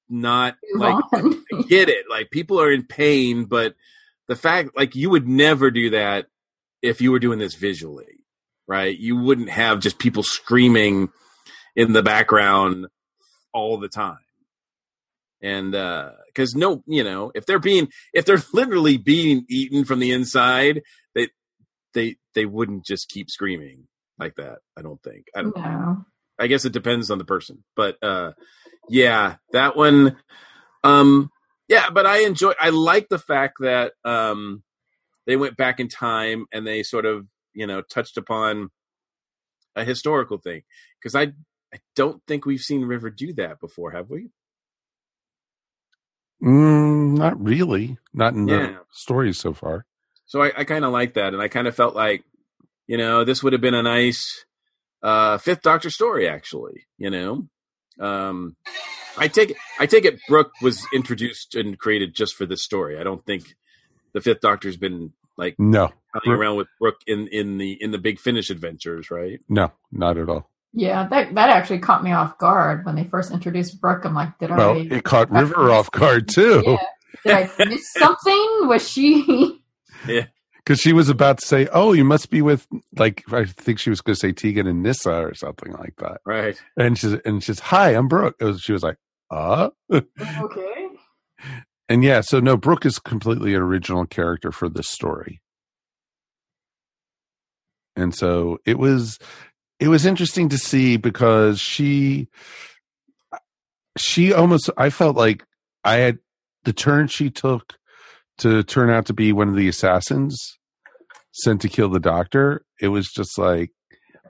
[0.08, 1.02] not like.
[1.12, 3.74] I get it like people are in pain but
[4.28, 6.26] the fact like you would never do that
[6.82, 8.24] if you were doing this visually
[8.66, 11.08] right you wouldn't have just people screaming
[11.76, 12.86] in the background
[13.52, 14.18] all the time
[15.42, 19.98] and uh because no you know if they're being if they're literally being eaten from
[19.98, 20.82] the inside
[21.14, 21.28] they
[21.94, 23.86] they they wouldn't just keep screaming
[24.18, 26.04] like that i don't think i don't no.
[26.38, 28.32] i guess it depends on the person but uh
[28.88, 30.16] yeah that one
[30.84, 31.30] um
[31.68, 34.62] yeah but i enjoy i like the fact that um
[35.26, 38.70] they went back in time and they sort of you know touched upon
[39.76, 40.62] a historical thing
[41.00, 41.32] because i
[41.72, 44.30] i don't think we've seen river do that before have we
[46.42, 47.98] Mm, not really.
[48.12, 48.78] Not in the Yeah.
[48.90, 49.86] stories so far.
[50.26, 52.24] So I, I kind of like that, and I kind of felt like,
[52.86, 54.44] you know, this would have been a nice
[55.02, 56.86] uh, Fifth Doctor story, actually.
[56.98, 57.48] You know,
[58.02, 58.56] um,
[59.16, 60.18] I take it, I take it.
[60.28, 62.98] Brooke was introduced and created just for this story.
[62.98, 63.54] I don't think
[64.14, 67.98] the Fifth Doctor's been like No, running around with Brooke in in the in the
[67.98, 69.40] Big Finish adventures, right?
[69.48, 70.50] no, not at all.
[70.74, 74.04] Yeah, that that actually caught me off guard when they first introduced Brooke.
[74.04, 74.88] I'm like, did Well, I?
[74.90, 76.62] it caught River off guard too.
[76.66, 76.76] Yeah.
[77.46, 78.60] Did I miss something?
[78.68, 79.60] Was she?
[80.08, 80.26] Yeah.
[80.64, 83.90] Because she was about to say, "Oh, you must be with like I think she
[83.90, 86.60] was going to say Tegan and Nyssa or something like that." Right.
[86.76, 88.96] And she's and she's, "Hi, I'm Brooke." It was, she was like,
[89.30, 89.70] "Uh."
[90.40, 90.88] Okay.
[91.88, 95.42] And yeah, so no, Brooke is completely an original character for this story.
[97.96, 99.18] And so it was
[99.78, 102.28] it was interesting to see because she
[103.98, 105.44] she almost I felt like
[105.84, 106.18] I had
[106.64, 107.74] the turn she took
[108.38, 110.38] to turn out to be one of the assassins
[111.32, 112.64] sent to kill the doctor.
[112.80, 113.70] It was just like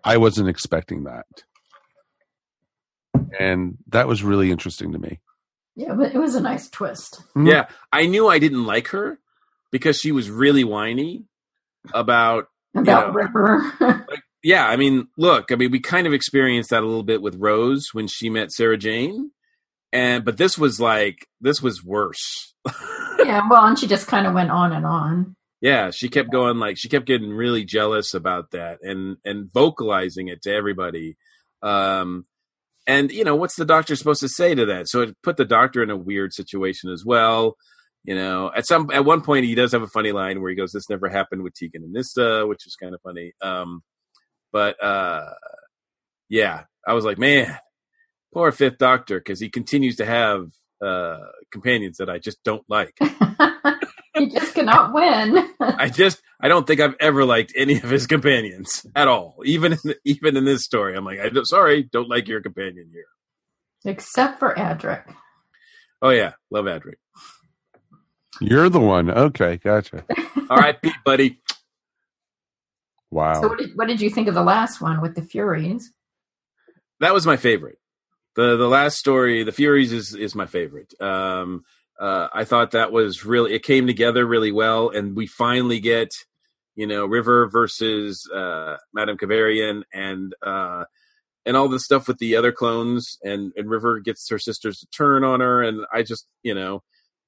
[0.05, 1.27] I wasn't expecting that.
[3.39, 5.21] And that was really interesting to me.
[5.75, 7.23] Yeah, but it was a nice twist.
[7.35, 7.49] Mhm.
[7.49, 9.19] Yeah, I knew I didn't like her
[9.71, 11.25] because she was really whiny
[11.95, 12.49] about.
[12.75, 13.13] About Yeah.
[13.15, 14.07] River.
[14.45, 17.37] Yeah, I mean, look, I mean, we kind of experienced that a little bit with
[17.37, 19.31] Rose when she met Sarah Jane,
[19.93, 22.52] and but this was like this was worse.
[23.25, 25.37] Yeah, well, and she just kind of went on and on.
[25.61, 30.29] yeah, she kept going like she kept getting really jealous about that and and vocalizing
[30.29, 31.17] it to everybody.
[31.63, 32.27] Um,
[32.87, 34.89] and you know, what's the doctor supposed to say to that?
[34.89, 37.57] So it put the doctor in a weird situation as well.
[38.05, 40.57] You know, at some at one point he does have a funny line where he
[40.57, 43.33] goes, "This never happened with Tegan and Nyssa," which is kind of funny.
[43.41, 43.83] Um,
[44.53, 45.31] but uh,
[46.29, 47.57] yeah, I was like, man,
[48.35, 50.49] poor Fifth Doctor, because he continues to have
[50.83, 51.19] uh,
[51.51, 52.97] companions that I just don't like.
[54.17, 55.51] he just cannot win.
[55.61, 59.37] I just I don't think I've ever liked any of his companions at all.
[59.45, 62.41] Even in the, even in this story, I'm like, I don't, sorry, don't like your
[62.41, 63.07] companion here.
[63.85, 65.05] Except for Adric.
[66.01, 66.97] Oh yeah, love Adric.
[68.41, 69.11] You're the one.
[69.11, 70.05] Okay, gotcha.
[70.51, 71.39] All right, Pete, buddy.
[73.11, 73.41] Wow.
[73.41, 75.93] So what did, what did you think of the last one with the Furies?
[77.01, 77.79] That was my favorite.
[78.37, 80.93] The The last story, the Furies, is is my favorite.
[81.01, 81.65] Um,
[82.01, 86.11] uh, I thought that was really it came together really well, and we finally get
[86.75, 90.85] you know River versus uh, Madame Kovarian and uh,
[91.45, 94.87] and all the stuff with the other clones, and and River gets her sisters to
[94.87, 96.83] turn on her, and I just you know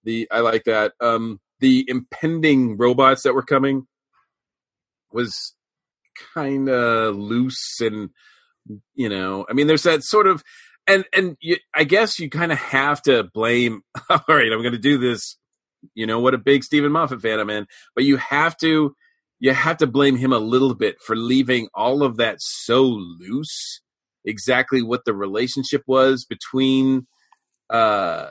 [0.04, 0.92] the I like that.
[1.00, 3.86] Um, the impending robots that were coming
[5.12, 5.54] was
[6.34, 8.10] kind of loose and
[8.94, 10.42] you know i mean there's that sort of
[10.86, 14.72] and and you, i guess you kind of have to blame all right i'm going
[14.72, 15.36] to do this
[15.94, 18.94] you know what a big steven moffat fan i'm in but you have to
[19.40, 23.80] you have to blame him a little bit for leaving all of that so loose
[24.24, 27.06] exactly what the relationship was between
[27.70, 28.28] uh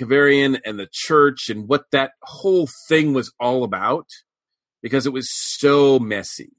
[0.00, 4.06] and the church and what that whole thing was all about
[4.84, 6.52] because it was so messy.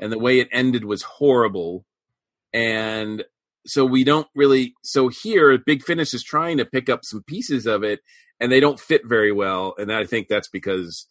[0.00, 1.86] And the way it ended was horrible.
[2.52, 3.24] And
[3.68, 7.66] so we don't really so here big finish is trying to pick up some pieces
[7.66, 8.00] of it
[8.40, 11.06] and they don't fit very well and i think that's because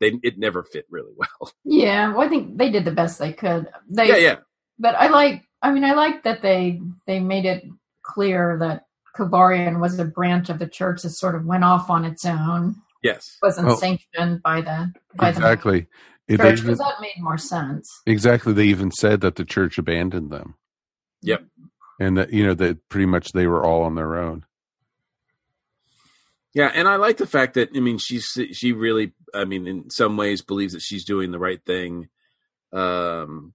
[0.00, 3.32] they it never fit really well Yeah, well, I think they did the best they
[3.32, 3.68] could.
[3.88, 4.36] They, yeah yeah
[4.78, 5.42] But I like.
[5.62, 7.64] I mean, I like that they they made it
[8.02, 12.06] clear that Kovarian was a branch of the church that sort of went off on
[12.06, 13.76] its own, yes wasn't Oh.
[13.76, 15.86] sanctioned by the by exactly.
[16.28, 16.52] the It- church.
[16.60, 17.90] even- Because that made more sense.
[18.06, 18.54] exactly.
[18.54, 20.54] They even said that the church abandoned them.
[21.22, 21.42] Yep.
[22.00, 24.44] And that you know that pretty much they were all on their own.
[26.52, 29.90] Yeah, and I like the fact that I mean she's she really I mean in
[29.90, 32.08] some ways believes that she's doing the right thing.
[32.72, 33.54] Um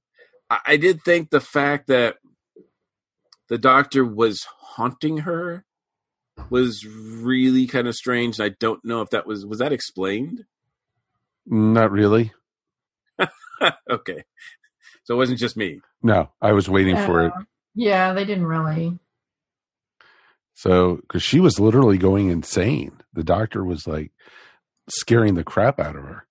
[0.50, 2.18] I, I did think the fact that
[3.50, 5.66] the doctor was haunting her
[6.50, 8.40] was really kind of strange.
[8.40, 10.46] I don't know if that was was that explained.
[11.46, 12.32] Not really.
[13.90, 14.24] okay,
[15.04, 15.82] so it wasn't just me.
[16.02, 17.34] No, I was waiting for it.
[17.76, 18.98] Yeah, they didn't really.
[20.54, 22.98] So, because she was literally going insane.
[23.14, 24.12] The doctor was like
[24.90, 26.26] scaring the crap out of her.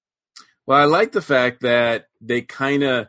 [0.66, 3.08] Well, I like the fact that they kind of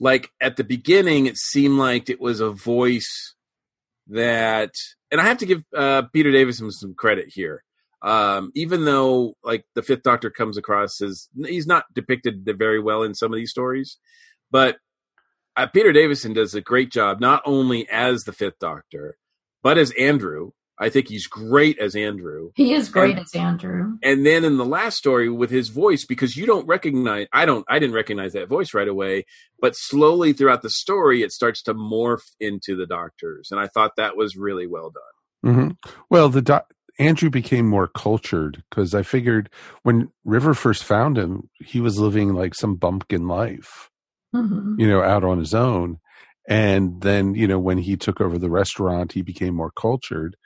[0.00, 3.34] like at the beginning it seemed like it was a voice
[4.08, 4.72] that
[5.10, 7.62] and I have to give uh, Peter Davison some credit here.
[8.02, 13.02] Um, even though like the Fifth Doctor comes across as he's not depicted very well
[13.02, 13.98] in some of these stories,
[14.50, 14.76] but
[15.56, 19.16] uh, Peter Davison does a great job not only as the Fifth Doctor
[19.62, 20.50] but as Andrew.
[20.78, 23.96] I think he's great as Andrew He is great And- as Andrew.
[24.02, 27.64] and then in the last story with his voice because you don't recognize i don't
[27.68, 29.24] i didn't recognize that voice right away
[29.60, 33.92] but slowly throughout the story it starts to morph into the doctors and i thought
[33.96, 35.70] that was really well done hmm
[36.10, 39.50] Well, the doc- Andrew became more cultured because I figured
[39.84, 43.90] when River first found him, he was living like some bumpkin life,
[44.34, 45.98] hmm you know, out on his own.
[46.48, 50.36] And then, you know, when he took over the restaurant, he became more cultured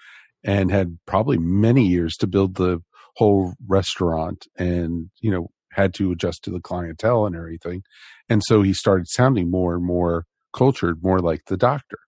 [0.45, 2.81] and had probably many years to build the
[3.17, 7.83] whole restaurant and, you know, had to adjust to the clientele and everything.
[8.29, 11.99] And so he started sounding more and more cultured, more like the doctor.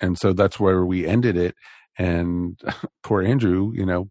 [0.00, 1.54] And so that's where we ended it.
[1.98, 2.60] And
[3.02, 4.10] poor Andrew, you know,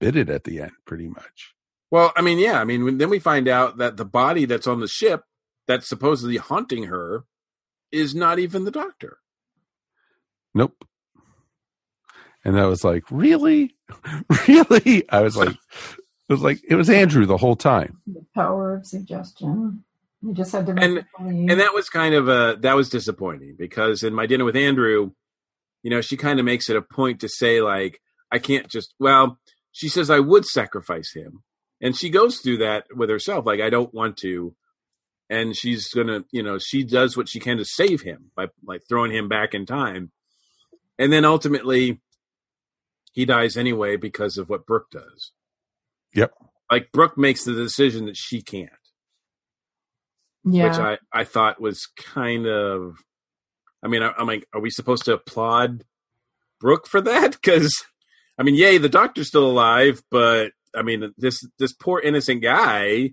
[0.00, 1.54] bit it at the end pretty much.
[1.90, 4.66] Well, I mean, yeah, I mean, when, then we find out that the body that's
[4.66, 5.24] on the ship
[5.70, 7.24] that's supposedly haunting her
[7.92, 9.18] is not even the doctor.
[10.52, 10.84] Nope.
[12.44, 13.76] And I was like, really?
[14.48, 15.08] really?
[15.08, 18.00] I was like, it was like, it was Andrew the whole time.
[18.06, 19.84] The power of suggestion.
[20.22, 24.02] You just had to and and that was kind of a that was disappointing because
[24.02, 25.12] in my dinner with Andrew,
[25.82, 28.00] you know, she kind of makes it a point to say like,
[28.30, 29.38] I can't just well,
[29.72, 31.42] she says I would sacrifice him,
[31.80, 34.54] and she goes through that with herself, like I don't want to,
[35.30, 38.82] and she's gonna, you know, she does what she can to save him by like
[38.88, 40.10] throwing him back in time,
[40.98, 42.00] and then ultimately,
[43.12, 45.32] he dies anyway because of what Brooke does.
[46.14, 46.32] Yep.
[46.70, 48.70] Like Brooke makes the decision that she can't
[50.44, 50.68] yeah.
[50.68, 52.96] which I, I thought was kind of.
[53.82, 55.84] I mean, I, am like, are we supposed to applaud
[56.60, 57.38] Brooke for that?
[57.42, 57.74] Because,
[58.38, 63.10] I mean, yay, the doctor's still alive, but I mean, this this poor innocent guy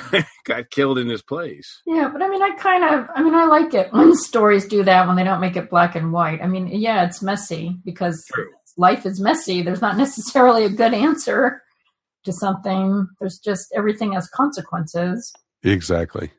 [0.44, 1.80] got killed in his place.
[1.86, 4.84] Yeah, but I mean, I kind of, I mean, I like it when stories do
[4.84, 6.40] that when they don't make it black and white.
[6.42, 8.50] I mean, yeah, it's messy because True.
[8.76, 9.62] life is messy.
[9.62, 11.62] There's not necessarily a good answer
[12.24, 13.06] to something.
[13.20, 15.32] There's just everything has consequences.
[15.62, 16.30] Exactly.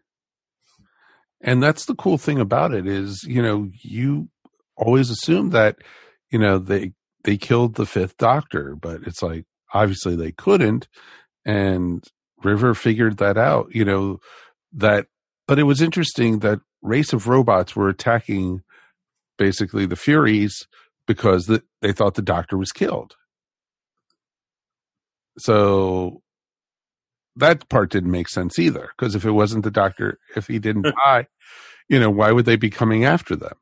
[1.41, 4.30] And that's the cool thing about it is, you know, you
[4.78, 5.78] always assume that,
[6.32, 6.93] you know, they
[7.26, 10.88] they killed the fifth doctor, but it's like obviously they couldn't
[11.45, 12.04] and
[12.44, 14.20] River figured that out, you know,
[14.74, 15.08] that
[15.48, 18.62] but it was interesting that race of robots were attacking
[19.38, 20.68] basically the Furies
[21.08, 23.16] because the, they thought the doctor was killed.
[25.38, 26.22] So
[27.36, 28.89] that part didn't make sense either.
[28.98, 31.28] Because if it wasn't the doctor, if he didn't die,
[31.89, 33.56] you know, why would they be coming after them?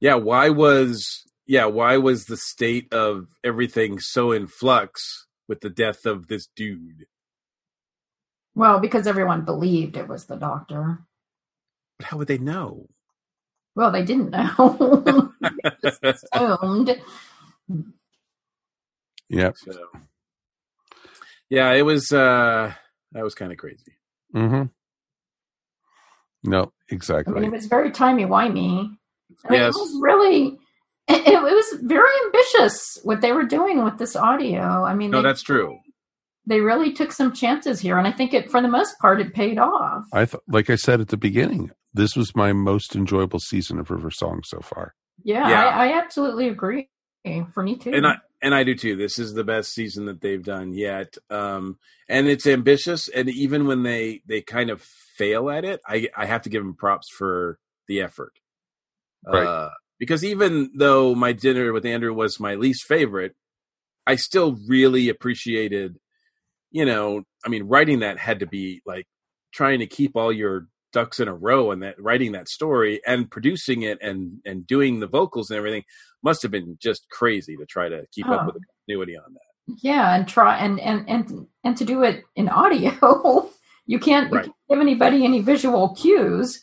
[0.00, 5.70] Yeah, why was yeah, why was the state of everything so in flux with the
[5.70, 7.06] death of this dude?
[8.54, 10.98] Well, because everyone believed it was the doctor.
[11.98, 12.88] But how would they know?
[13.74, 15.32] Well, they didn't know.
[16.02, 17.00] they assumed.
[19.28, 19.56] Yep.
[19.58, 19.72] So,
[21.48, 22.72] yeah, it was uh
[23.12, 23.96] that was kind of crazy.
[24.34, 24.64] Mm-hmm.
[26.42, 27.34] No, I exactly.
[27.34, 28.96] mean, it was very timey wimey.
[29.44, 29.74] I mean, Yes.
[29.76, 30.58] It was really,
[31.08, 34.62] it, it was very ambitious what they were doing with this audio.
[34.62, 35.78] I mean, No, they, that's true.
[36.46, 39.34] They really took some chances here, and I think it, for the most part, it
[39.34, 40.04] paid off.
[40.12, 43.90] I th- like I said at the beginning, this was my most enjoyable season of
[43.90, 44.94] River Song so far.
[45.22, 45.66] Yeah, Yeah.
[45.66, 46.88] I, I absolutely agree.
[47.52, 47.92] For me too.
[47.92, 48.96] And I and I do too.
[48.96, 51.18] This is the best season that they've done yet.
[51.28, 51.78] Um
[52.08, 56.24] and it's ambitious and even when they they kind of fail at it, I I
[56.24, 58.32] have to give them props for the effort.
[59.26, 59.46] Right.
[59.46, 59.68] Uh
[59.98, 63.34] because even though my dinner with Andrew was my least favorite,
[64.06, 65.98] I still really appreciated
[66.70, 69.06] you know, I mean writing that had to be like
[69.52, 73.30] trying to keep all your ducks in a row and that writing that story and
[73.30, 75.84] producing it and and doing the vocals and everything
[76.22, 78.46] must have been just crazy to try to keep up Oh.
[78.46, 79.76] with the continuity on that.
[79.82, 82.90] yeah, and try and and and and to do it in audio,
[83.86, 86.60] you can't, you can't give anybody any visual cues.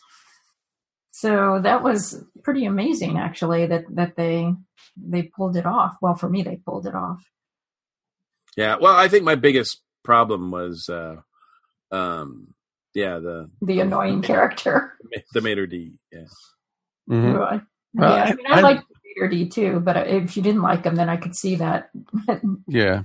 [1.11, 3.65] So that was pretty amazing, actually.
[3.65, 4.53] That that they
[4.95, 5.95] they pulled it off.
[6.01, 7.23] Well, for me, they pulled it off.
[8.55, 11.17] Yeah, well, I think my biggest problem was, uh,
[11.91, 12.53] um,
[12.93, 14.97] yeah, the The annoying character.
[15.33, 15.93] the maitre d.
[16.11, 16.23] Yeah,
[17.09, 17.37] Mhm.
[17.37, 17.61] Right.
[17.93, 20.85] Yeah, I, I- mean, I, I- like Peter D too, but if you didn't like
[20.85, 21.89] him, then I could see that.
[22.67, 23.03] Yeah.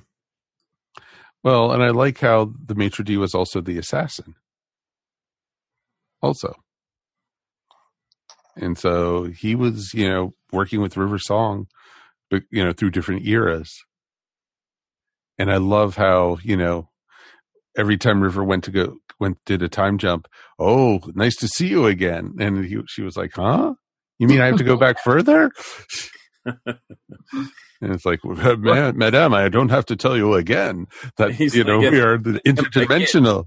[1.45, 4.37] Well, and I like how the maitre d was also the assassin.
[6.23, 6.55] Also.
[8.57, 11.67] And so he was, you know, working with River Song,
[12.31, 13.75] but you know, through different eras.
[15.39, 16.91] And I love how, you know,
[17.77, 20.27] every time River went to go went did a time jump,
[20.59, 22.35] oh, nice to see you again.
[22.41, 23.75] And he, she was like, "Huh?
[24.19, 25.51] You mean I have to go back further?"
[27.83, 31.65] And it's like, "Ma- Madame, I don't have to tell you again that He's you
[31.65, 33.47] know like, we are the interdimensional.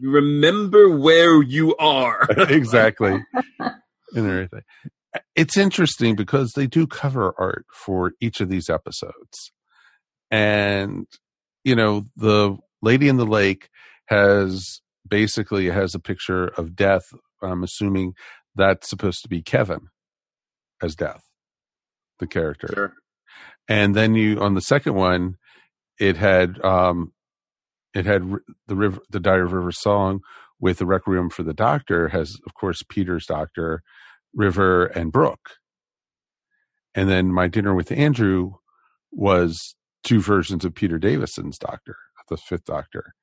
[0.00, 2.26] remember where you are.
[2.48, 3.22] exactly,
[3.60, 3.76] and
[4.14, 4.62] everything.
[5.36, 9.52] It's interesting because they do cover art for each of these episodes,
[10.30, 11.06] and
[11.62, 13.68] you know the lady in the lake
[14.06, 17.12] has basically has a picture of death.
[17.42, 18.14] I'm assuming
[18.54, 19.88] that's supposed to be Kevin
[20.82, 21.24] as death,
[22.18, 22.68] the character.
[22.72, 22.92] Sure.
[23.66, 25.36] And then you on the second one,
[25.98, 27.12] it had um,
[27.94, 28.22] it had
[28.66, 30.20] the river, the Diary of River song
[30.60, 33.82] with the Requiem for the Doctor has, of course, Peter's Doctor,
[34.34, 35.50] River, and Brooke.
[36.94, 38.52] And then my dinner with Andrew
[39.10, 39.74] was
[40.04, 41.96] two versions of Peter Davison's Doctor,
[42.28, 43.14] the Fifth Doctor.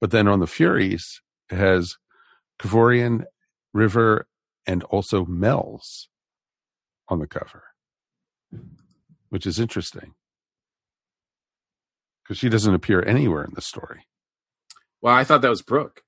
[0.00, 1.20] But then on the Furies,
[1.50, 1.96] it has
[2.60, 3.24] Kovarian,
[3.72, 4.26] River,
[4.66, 6.08] and also Mels
[7.08, 7.64] on the cover,
[9.28, 10.14] which is interesting
[12.22, 14.06] because she doesn't appear anywhere in the story.
[15.02, 16.02] Well, I thought that was Brooke.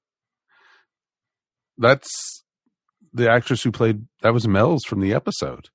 [1.77, 2.45] That's
[3.13, 5.69] the actress who played that was Mels from the episode.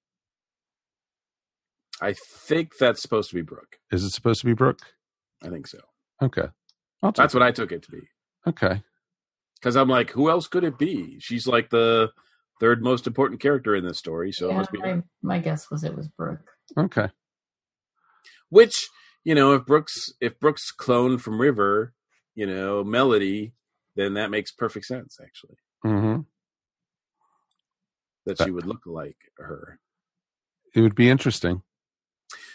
[1.99, 3.77] I think that's supposed to be Brooke.
[3.91, 4.79] Is it supposed to be Brooke?
[5.43, 5.79] I think so.
[6.21, 6.47] Okay.
[7.03, 8.01] I'll That's what I took it to be.
[8.47, 8.81] Okay.
[9.59, 11.19] Because I'm like, who else could it be?
[11.19, 12.11] She's like the
[12.59, 15.83] third most important character in this story, so it must be my, my guess was
[15.83, 16.47] it was Brooke.
[16.77, 17.09] Okay.
[18.49, 18.87] Which,
[19.23, 21.93] you know, if Brooks if Brooks cloned from River,
[22.35, 23.53] you know, Melody,
[23.95, 25.57] then that makes perfect sense actually.
[25.83, 26.21] hmm
[28.25, 29.79] That she would look like her.
[30.75, 31.63] It would be interesting.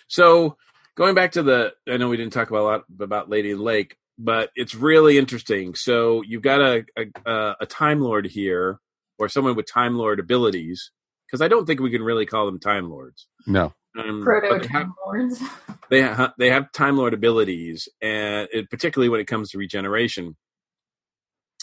[0.06, 0.56] So
[0.94, 3.96] going back to the, I know we didn't talk about a lot about Lady Lake,
[4.22, 5.74] but it's really interesting.
[5.74, 6.84] So you've got a
[7.26, 8.78] a, a Time Lord here,
[9.18, 10.92] or someone with Time Lord abilities,
[11.26, 13.26] because I don't think we can really call them Time Lords.
[13.46, 13.72] No.
[13.98, 15.42] Um, Proto but they have, Time Lords.
[15.90, 20.36] they ha- they have Time Lord abilities, and it, particularly when it comes to regeneration.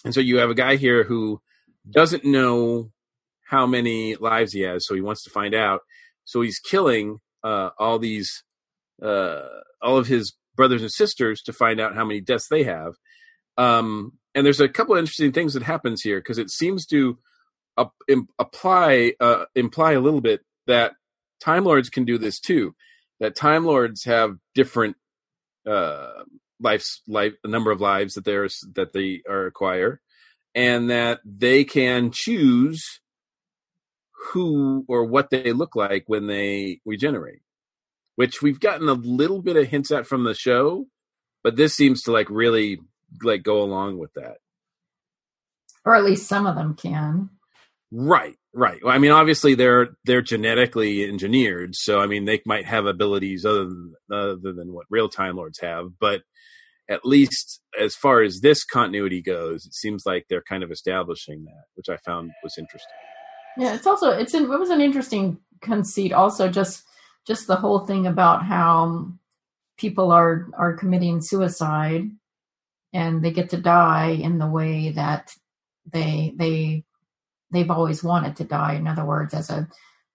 [0.04, 1.42] And so you have a guy here who
[1.90, 2.92] doesn't know
[3.48, 5.82] how many lives he has, so he wants to find out.
[6.26, 8.44] So he's killing uh, all these,
[9.02, 9.42] uh,
[9.82, 12.96] all of his brothers and sisters to find out how many deaths they have.
[13.58, 17.18] Um, and there's a couple of interesting things that happens here because it seems to
[18.38, 20.96] apply uh, imply a little bit that
[21.40, 22.76] Time Lords can do this too.
[23.22, 24.98] That Time Lords have different
[25.66, 26.24] uh,
[26.60, 30.02] lives, life, number of lives that there's that they are acquire,
[30.54, 32.84] and that they can choose
[34.34, 37.44] who or what they look like when they regenerate.
[38.20, 40.88] Which we've gotten a little bit of hints at from the show,
[41.42, 42.80] but this seems to like really
[43.24, 44.40] like go along with that.
[45.86, 47.30] or at least some of them can.
[47.94, 48.80] Right, right.
[48.84, 53.46] Well, I mean, obviously they're they're genetically engineered, so I mean they might have abilities
[53.46, 56.24] other than other than what real Time Lords have, but
[56.90, 61.46] at least as far as this continuity goes, it seems like they're kind of establishing
[61.46, 62.92] that, which I found was interesting.
[63.58, 66.12] Yeah, it's also it's an, it was an interesting conceit.
[66.12, 66.84] Also, just
[67.30, 69.08] just the whole thing about how
[69.78, 72.10] people are are committing suicide
[72.92, 75.32] and they get to die in the way that
[75.94, 76.84] they they
[77.52, 78.74] they've always wanted to die.
[78.74, 79.68] In other words, as a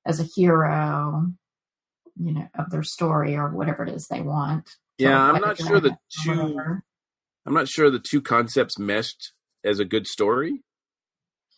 [0.04, 1.32] as a hero,
[2.16, 4.68] you know, of their story or whatever it is they want.
[4.98, 6.82] Yeah, I'm not sure the two whatever.
[7.46, 9.34] I'm not sure the two concepts meshed
[9.64, 10.62] as a good story.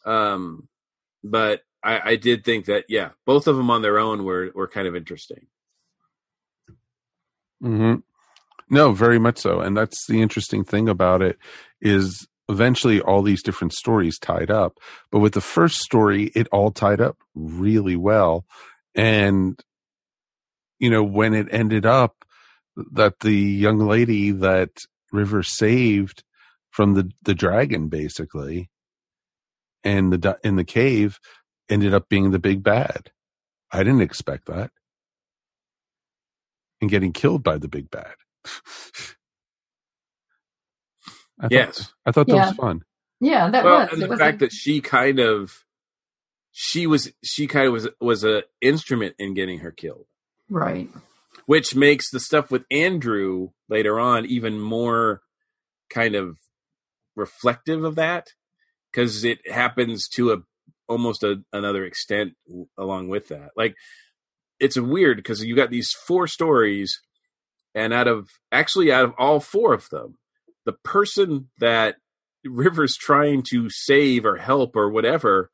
[0.05, 0.69] Um,
[1.25, 4.69] but I, I did think that yeah, both of them on their own were were
[4.69, 5.47] kind of interesting.
[7.61, 7.97] hmm
[8.69, 9.61] No, very much so.
[9.61, 11.39] And that's the interesting thing about it
[11.81, 14.79] is eventually all these different stories tied up.
[15.11, 18.45] But with the first story, it all tied up really well.
[18.95, 19.61] And,
[20.79, 22.25] you know, when it ended up
[22.93, 24.71] that the young lady that
[25.13, 26.25] River saved
[26.71, 28.71] from the, the dragon, basically,
[29.85, 31.19] and the, in the cave
[31.69, 33.11] ended up being the big bad.
[33.73, 34.71] I didn't expect that.
[36.81, 38.15] And getting killed by the big bad.
[41.39, 41.93] I thought, Yes.
[42.05, 42.47] I thought that Yeah.
[42.49, 42.83] was fun.
[43.21, 43.93] Yeah, that well, was.
[43.93, 45.65] and it the was fact a- that she kind of
[46.53, 50.07] she was she kind of was was a instrument in getting her killed,
[50.51, 50.89] right.
[51.47, 55.23] which makes the stuff with Andrew later on even more
[55.91, 56.39] kind of
[57.15, 58.29] reflective of that
[58.91, 60.39] because it happens to a
[60.89, 62.35] almost a, another extent
[62.79, 63.51] along with that.
[63.57, 63.75] Like
[64.61, 67.01] it's weird because you got these four stories,
[67.75, 70.17] and out of actually out of all four of them,
[70.65, 71.97] the person that
[72.45, 75.51] River's trying to save or help or whatever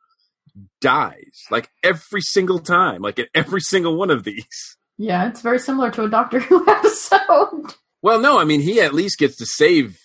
[0.80, 4.76] dies like every single time, like in every single one of these.
[4.98, 7.74] Yeah, it's very similar to a Doctor Who episode.
[8.02, 9.98] Well, no, I mean he at least gets to save,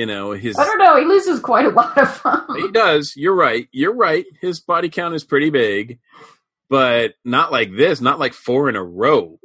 [0.00, 0.58] you know, his.
[0.58, 0.96] I don't know.
[0.98, 2.56] He loses quite a lot of them.
[2.56, 3.12] He does.
[3.16, 3.68] You're right.
[3.70, 4.24] You're right.
[4.40, 5.98] His body count is pretty big,
[6.70, 8.00] but not like this.
[8.00, 9.38] Not like four in a row,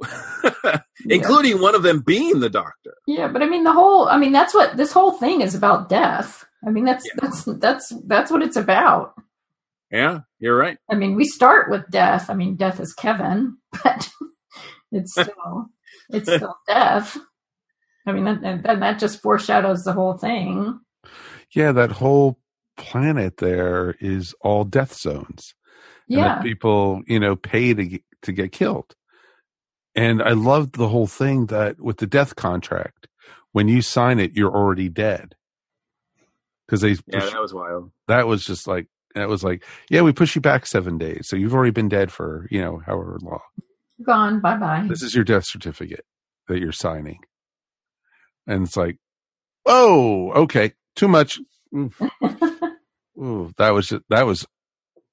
[1.10, 2.94] including one of them being the Doctor.
[3.06, 4.08] Yeah, but I mean the whole.
[4.08, 5.90] I mean that's what this whole thing is about.
[5.90, 6.46] Death.
[6.66, 9.14] I mean that's that's that's that's what it's about.
[9.92, 10.78] Yeah, you're right.
[10.90, 12.30] I mean we start with death.
[12.30, 14.10] I mean death is Kevin, but
[14.94, 15.66] it's still
[16.12, 17.18] it's still death.
[18.06, 20.80] I mean, that, that that just foreshadows the whole thing.
[21.52, 22.40] Yeah, that whole
[22.78, 25.54] planet there is all death zones.
[26.08, 28.94] Yeah, that people, you know, pay to get, to get killed.
[29.96, 33.08] And I loved the whole thing that with the death contract,
[33.54, 35.36] when you sign it, you're already dead.
[36.68, 37.92] Because they Yeah, push- that was wild.
[38.08, 41.36] that was just like that was like, yeah, we push you back seven days, so
[41.38, 43.40] you've already been dead for you know however long.
[44.04, 44.42] gone.
[44.42, 44.86] Bye bye.
[44.90, 46.06] This is your death certificate
[46.50, 47.20] that you're signing,
[48.48, 48.98] and it's like,
[49.66, 51.40] oh, okay, too much.
[51.74, 54.46] Ooh, that was that was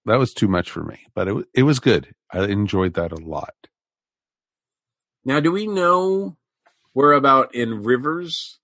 [0.04, 2.14] that was too much for me, but it it was good.
[2.30, 3.54] I enjoyed that a lot.
[5.24, 6.36] Now, do we know
[6.92, 8.58] where about in Rivers'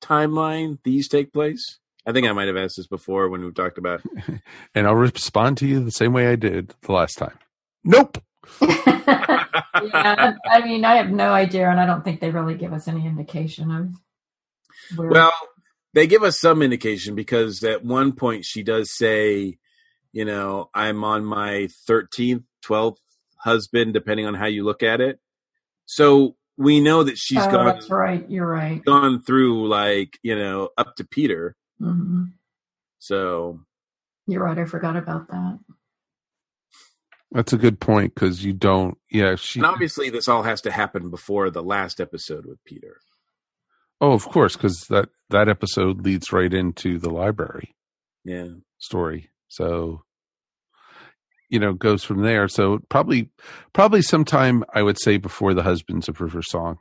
[0.00, 1.78] timeline these take place?
[2.06, 4.02] I think I might have asked this before when we talked about.
[4.74, 7.38] And I'll respond to you the same way I did the last time.
[7.84, 8.22] Nope.
[8.60, 12.88] yeah, I mean, I have no idea, and I don't think they really give us
[12.88, 13.94] any indication of
[14.96, 15.10] where.
[15.10, 15.32] Well,
[15.94, 19.58] they give us some indication because at one point she does say,
[20.12, 22.96] you know, I'm on my 13th, 12th
[23.36, 25.18] husband, depending on how you look at it.
[25.86, 28.24] So we know that she's oh, gone that's right.
[28.28, 28.82] You're right.
[28.84, 31.56] gone through like you know up to Peter.
[31.78, 32.24] hmm
[32.98, 33.60] So
[34.26, 34.58] You're right.
[34.58, 35.58] I forgot about that.
[37.32, 38.98] That's a good point because you don't.
[39.10, 39.58] Yeah, she.
[39.58, 42.98] and obviously this all has to happen before the last episode with Peter.
[44.02, 47.74] Oh, of course, because that that episode leads right into the library
[48.24, 48.48] Yeah.
[48.78, 49.30] story.
[49.48, 50.02] So,
[51.48, 52.48] you know, goes from there.
[52.48, 53.30] So probably,
[53.72, 56.78] probably sometime I would say before the Husbands of River Song.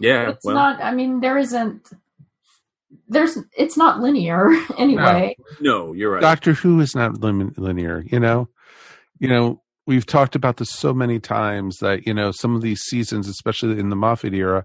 [0.00, 0.30] Yeah.
[0.30, 0.82] It's well, not.
[0.82, 1.88] I mean, there isn't.
[3.08, 3.38] There's.
[3.56, 5.36] It's not linear anyway.
[5.60, 6.20] no, you're right.
[6.20, 8.04] Doctor Who is not lim- linear.
[8.06, 8.48] You know,
[9.18, 12.80] you know, we've talked about this so many times that you know some of these
[12.80, 14.64] seasons, especially in the Moffat era,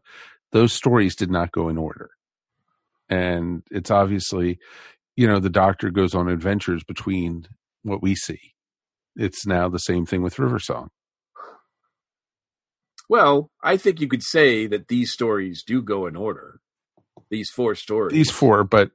[0.52, 2.10] those stories did not go in order,
[3.10, 4.60] and it's obviously,
[5.16, 7.48] you know, the Doctor goes on adventures between
[7.84, 8.40] what we see.
[9.16, 10.90] It's now the same thing with River Song.
[13.10, 16.62] Well, I think you could say that these stories do go in order.
[17.30, 18.14] These four stories.
[18.14, 18.92] These four, but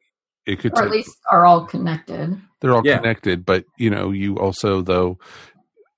[0.47, 2.41] it could or at take, least are all connected.
[2.61, 2.99] they're all Yeah.
[2.99, 3.45] connected.
[3.45, 5.19] But you know, you also though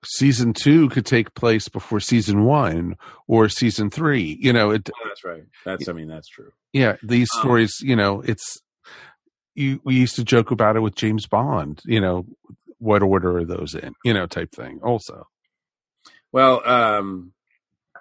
[0.04, 2.96] season two could take place before season one
[3.26, 4.38] or season three.
[4.40, 5.44] You know, it Oh, that's right.
[5.64, 6.52] That's I mean that's true.
[6.72, 8.58] yeah these Um, stories you know it's
[9.54, 12.26] you we used to joke about it with james bond you know
[12.78, 15.26] what order are those in you know type thing also
[16.32, 17.32] Well, um,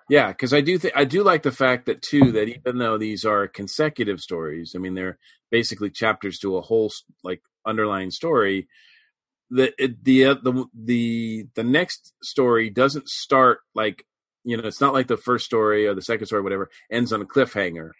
[0.09, 2.97] yeah, because I do think I do like the fact that too that even though
[2.97, 5.17] these are consecutive stories, I mean they're
[5.51, 6.91] basically chapters to a whole
[7.23, 8.67] like underlying story.
[9.49, 14.05] The it, the uh, the the the next story doesn't start like
[14.43, 17.13] you know it's not like the first story or the second story or whatever ends
[17.13, 17.91] on a cliffhanger,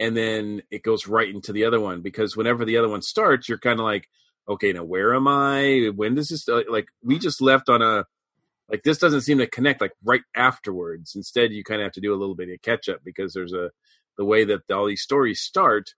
[0.00, 3.48] and then it goes right into the other one because whenever the other one starts,
[3.48, 4.08] you're kind of like,
[4.48, 5.90] okay, now where am I?
[5.94, 8.06] When does this like we just left on a
[8.68, 12.00] like this doesn't seem to connect like right afterwards instead you kind of have to
[12.00, 13.70] do a little bit of catch up because there's a
[14.18, 15.90] the way that all these stories start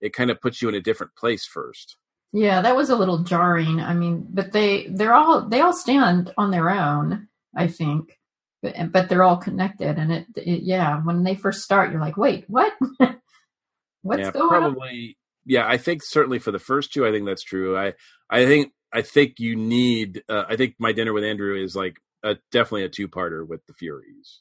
[0.00, 1.96] it kind of puts you in a different place first
[2.32, 3.80] Yeah, that was a little jarring.
[3.80, 7.28] I mean, but they they're all they all stand on their own.
[7.56, 8.18] I think,
[8.62, 9.98] but, but they're all connected.
[9.98, 12.72] And it, it yeah, when they first start, you're like, wait, what?
[14.02, 14.72] What's yeah going on?
[14.72, 15.16] probably
[15.46, 17.94] yeah i think certainly for the first two i think that's true i
[18.30, 21.96] i think i think you need uh, i think my dinner with andrew is like
[22.22, 24.40] a, definitely a two-parter with the furies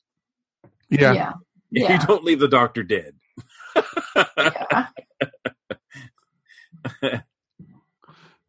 [0.89, 1.33] yeah, yeah,
[1.71, 2.05] you Yeah.
[2.05, 3.15] don't leave the doctor dead
[4.37, 4.87] yeah.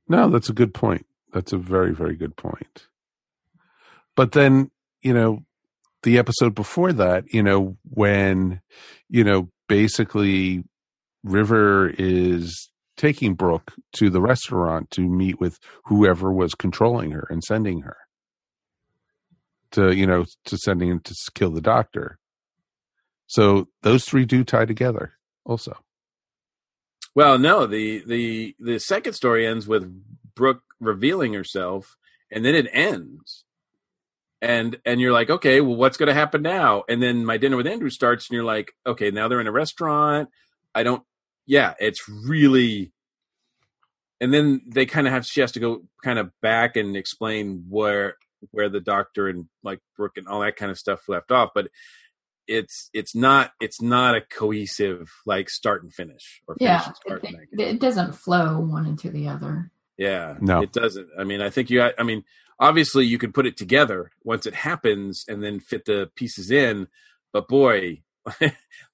[0.09, 1.07] no that's a good point.
[1.33, 2.87] That's a very very good point.
[4.17, 4.71] But then
[5.03, 5.45] you know
[6.03, 8.61] the episode before that you know when
[9.09, 10.65] you know basically
[11.25, 17.45] river is taking brooke to the restaurant to meet with whoever was controlling her and
[17.45, 17.97] sending her
[19.71, 22.19] to you know to sending him to kill the doctor.
[23.27, 25.13] So those three do tie together
[25.45, 25.77] also
[27.19, 29.93] Well, no, the the the second story ends with
[30.37, 31.97] Brooke revealing herself,
[32.31, 33.45] and then it ends,
[34.41, 36.85] and and you're like, okay, well, what's going to happen now?
[36.89, 39.51] And then my dinner with Andrew starts, and you're like, okay, now they're in a
[39.51, 40.29] restaurant.
[40.77, 41.03] I don't,
[41.45, 42.93] yeah, it's really,
[44.21, 47.65] and then they kind of have she has to go kind of back and explain
[47.69, 48.15] where
[48.53, 51.67] where the doctor and like Brooke and all that kind of stuff left off, but.
[52.49, 56.97] It's it's not it's not a cohesive like start and finish or finish Yeah, and
[56.97, 57.25] start.
[57.25, 59.71] it, and it doesn't flow one into the other.
[59.99, 60.63] Yeah, No.
[60.63, 61.09] it doesn't.
[61.19, 61.83] I mean, I think you.
[61.83, 62.25] I mean,
[62.59, 66.89] obviously, you could put it together once it happens and then fit the pieces in.
[67.33, 68.03] but boy,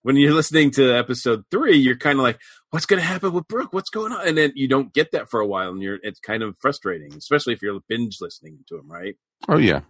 [0.03, 2.41] when you're listening to episode three, you're kind of like,
[2.71, 3.73] what's going to happen with Brooke?
[3.73, 4.27] What's going on?
[4.27, 7.15] And then you don't get that for a while, and you're it's kind of frustrating,
[7.15, 9.17] especially if you're binge listening to them, right?
[9.49, 9.81] Oh yeah.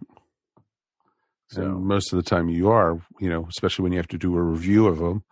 [1.54, 4.18] So And most of the time you are, you know, especially when you have to
[4.18, 5.24] do a review of them.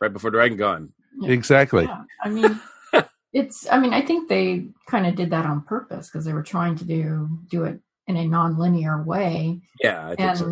[0.00, 0.92] right before Dragon Con.
[1.20, 1.30] Yeah.
[1.32, 1.84] Exactly.
[1.84, 2.60] Yeah, I mean,
[3.32, 3.66] it's.
[3.70, 6.76] I mean, I think they kind of did that on purpose because they were trying
[6.76, 9.60] to do do it in a non-linear way.
[9.82, 10.44] Yeah, I think And, so.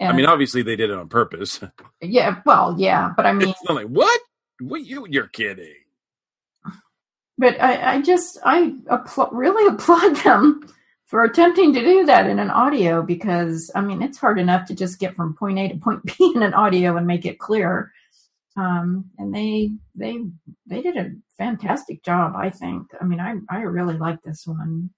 [0.00, 1.60] and I mean, obviously they did it on purpose.
[2.00, 4.20] yeah, well, yeah, but I mean, it's not like what?
[4.60, 5.06] What you?
[5.08, 5.74] You're kidding.
[7.38, 10.66] but I, I just I appl- really applaud them
[11.06, 14.74] for attempting to do that in an audio because I mean it's hard enough to
[14.74, 17.92] just get from point A to point B in an audio and make it clear.
[18.56, 20.18] Um, and they they
[20.66, 22.88] they did a fantastic job, I think.
[23.00, 24.90] I mean, I I really like this one.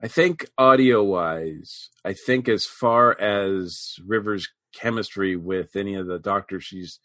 [0.00, 6.20] I think audio wise, I think as far as River's chemistry with any of the
[6.20, 7.00] doctors she's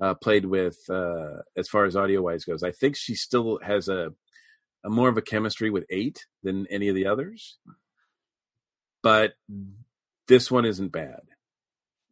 [0.00, 3.88] uh, played with, uh, as far as audio wise goes, I think she still has
[3.88, 4.12] a, a
[4.84, 7.58] more of a chemistry with eight than any of the others.
[9.02, 9.34] But
[10.28, 11.22] this one isn't bad.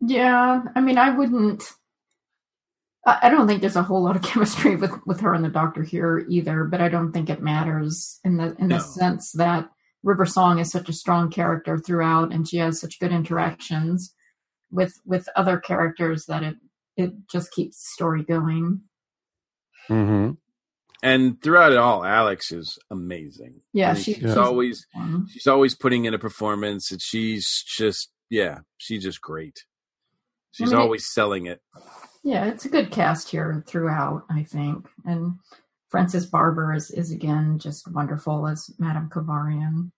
[0.01, 1.64] Yeah, I mean, I wouldn't.
[3.07, 5.49] I I don't think there's a whole lot of chemistry with with her and the
[5.51, 9.70] Doctor here either, but I don't think it matters in the in the sense that
[10.03, 14.14] River Song is such a strong character throughout, and she has such good interactions
[14.70, 16.57] with with other characters that it
[16.97, 18.83] it just keeps the story going.
[19.89, 20.33] hmm
[21.03, 23.61] And throughout it all, Alex is amazing.
[23.72, 27.64] Yeah, I mean, she- she's always um, she's always putting in a performance, and she's
[27.66, 29.64] just yeah, she's just great.
[30.53, 31.61] She's mean, it- always selling it.
[32.22, 35.32] Yeah, it's a good cast here throughout, I think, and
[35.90, 39.90] Frances Barber is is again just wonderful as Madame Kovarian.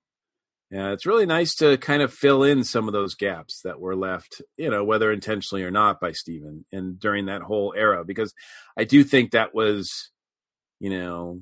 [0.71, 3.95] Yeah, it's really nice to kind of fill in some of those gaps that were
[3.95, 8.33] left, you know, whether intentionally or not by Steven and during that whole era, because
[8.77, 10.11] I do think that was,
[10.85, 11.41] you know,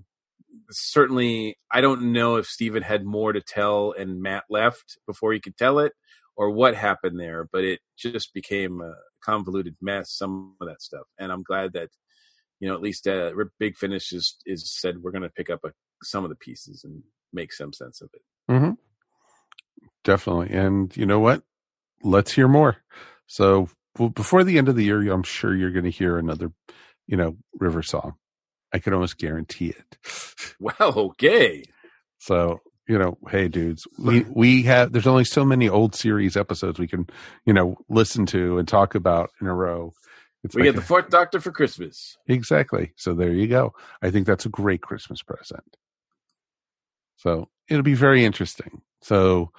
[0.71, 5.41] certainly, I don't know if Steven had more to tell and Matt left before he
[5.41, 5.95] could tell it
[6.37, 11.09] or what happened there, but it just became a convoluted mess, some of that stuff.
[11.19, 11.89] And I'm glad that,
[12.61, 15.65] you know, at least uh, Big Finish is, is said we're going to pick up
[15.65, 15.73] a,
[16.05, 18.23] some of the pieces and make some sense of it.
[18.49, 18.71] hmm
[20.05, 20.57] Definitely.
[20.57, 21.43] And you know what?
[22.05, 22.77] Let's hear more.
[23.27, 23.69] So
[23.99, 26.53] well, before the end of the year, I'm sure you're going to hear another,
[27.09, 28.15] you know, river song.
[28.73, 29.99] I can almost guarantee it.
[30.61, 31.65] Well, okay.
[32.19, 36.79] So, you know, hey dudes, we, we have, there's only so many old series episodes
[36.79, 37.09] we can,
[37.45, 39.93] you know, listen to and talk about in a row.
[40.45, 42.17] It's we like get the fourth Doctor for Christmas.
[42.29, 42.93] Exactly.
[42.97, 43.73] So there you go.
[44.03, 45.77] I think that's a great Christmas present.
[47.17, 48.83] So it'll be very interesting.
[49.01, 49.51] So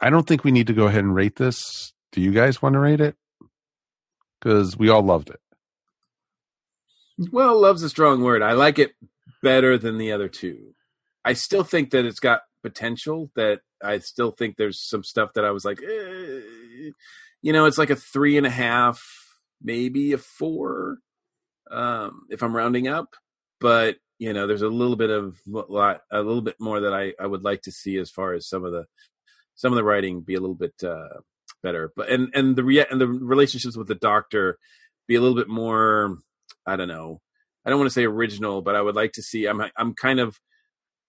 [0.00, 1.92] I don't think we need to go ahead and rate this.
[2.12, 3.16] Do you guys want to rate it?
[4.40, 5.40] Because we all loved it.
[7.18, 8.42] Well, love's a strong word.
[8.42, 8.94] I like it
[9.42, 10.74] better than the other two.
[11.24, 13.30] I still think that it's got potential.
[13.36, 16.90] That I still think there's some stuff that I was like, eh,
[17.42, 19.02] you know, it's like a three and a half,
[19.62, 20.98] maybe a four,
[21.70, 23.14] um, if I'm rounding up.
[23.60, 27.12] But you know, there's a little bit of lot, a little bit more that I
[27.20, 28.86] I would like to see as far as some of the
[29.54, 31.20] some of the writing be a little bit uh,
[31.62, 31.92] better.
[31.94, 34.58] But and and the rea- and the relationships with the Doctor
[35.06, 36.18] be a little bit more.
[36.66, 37.20] I don't know.
[37.64, 39.46] I don't want to say original, but I would like to see.
[39.46, 40.38] I'm I'm kind of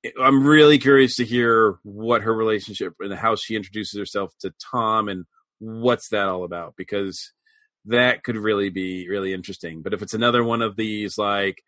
[0.06, 4.54] eh, I'm really curious to hear what her relationship and how she introduces herself to
[4.72, 5.26] Tom and
[5.60, 7.32] what's that all about because
[7.86, 9.82] that could really be really interesting.
[9.82, 11.62] But if it's another one of these like,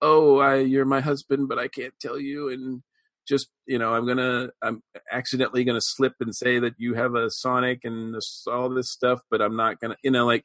[0.00, 2.82] oh, I, you're my husband, but I can't tell you, and
[3.28, 7.30] just you know, I'm gonna I'm accidentally gonna slip and say that you have a
[7.30, 10.44] Sonic and this, all this stuff, but I'm not gonna, you know, like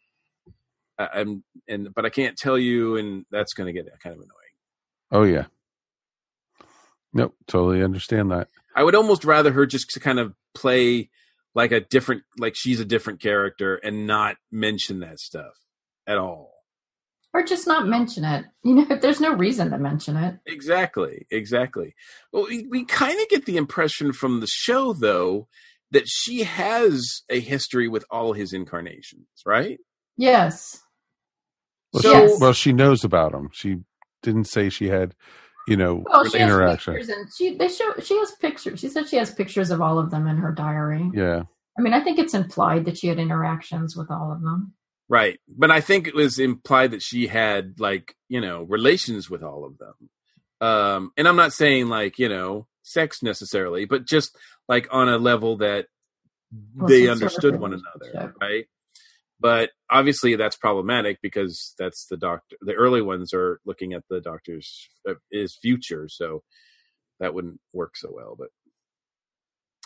[0.98, 4.46] I, I'm and but I can't tell you, and that's gonna get kind of annoying.
[5.12, 5.46] Oh, yeah.
[7.14, 7.36] Nope.
[7.48, 8.50] Totally understand that.
[8.76, 11.10] I would almost rather her just to kind of play
[11.54, 15.54] like a different, like she's a different character and not mention that stuff
[16.06, 16.52] at all.
[17.34, 18.46] Or just not mention it.
[18.64, 20.40] You know, there's no reason to mention it.
[20.46, 21.96] Exactly, exactly.
[22.34, 25.48] Well, we, we kind of get the impression from the show, though,
[25.92, 29.80] that she has a history with all his incarnations, right?
[30.18, 30.82] Yes.
[31.96, 33.50] Well, So- she, well, she knows about him.
[33.52, 33.78] She
[34.24, 35.16] didn't say she had,
[35.68, 36.94] you know, Well, she has interaction.
[36.94, 38.80] pictures, and she they show she has pictures.
[38.80, 41.10] She said she has pictures of all of them in her diary.
[41.14, 41.44] Yeah.
[41.78, 44.74] I mean, I think it's implied that she had interactions with all of them.
[45.10, 45.40] Right.
[45.48, 49.66] But I think it was implied that she had like, you know, relations with all
[49.66, 49.94] of them.
[50.62, 54.36] Um and I'm not saying like, you know, sex necessarily, but just
[54.70, 55.88] like on a level that
[56.76, 58.66] Well, they some sort of understood one another, right?
[59.40, 62.56] But obviously that's problematic because that's the doctor.
[62.62, 65.14] The early ones are looking at the doctor's uh,
[65.62, 66.44] future, so
[67.20, 68.36] that wouldn't work so well.
[68.38, 68.50] But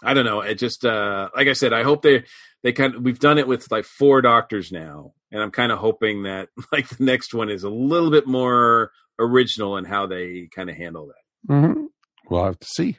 [0.04, 0.41] I don't know.
[0.41, 2.24] It just uh, like I said, I hope they
[2.64, 5.80] they kind of we've done it with like four doctors now, and I'm kind of
[5.80, 10.47] hoping that like the next one is a little bit more original in how they
[10.56, 11.54] kind of handle that.
[11.54, 11.86] Mm-hmm.
[12.30, 12.97] We'll have to see.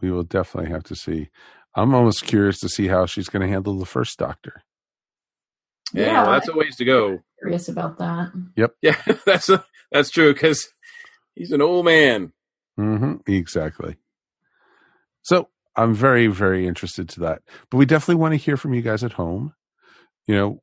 [0.00, 1.30] We will definitely have to see.
[1.74, 4.62] I'm almost curious to see how she's going to handle the first Doctor.
[5.92, 7.22] Yeah, Yeah, well, that's a ways to go.
[7.40, 8.32] Curious about that.
[8.56, 8.74] Yep.
[8.82, 9.50] Yeah, that's
[9.90, 10.68] that's true because
[11.34, 12.32] he's an old man.
[12.76, 13.96] hmm Exactly.
[15.22, 17.42] So I'm very, very interested to that.
[17.70, 19.54] But we definitely want to hear from you guys at home.
[20.26, 20.62] You know,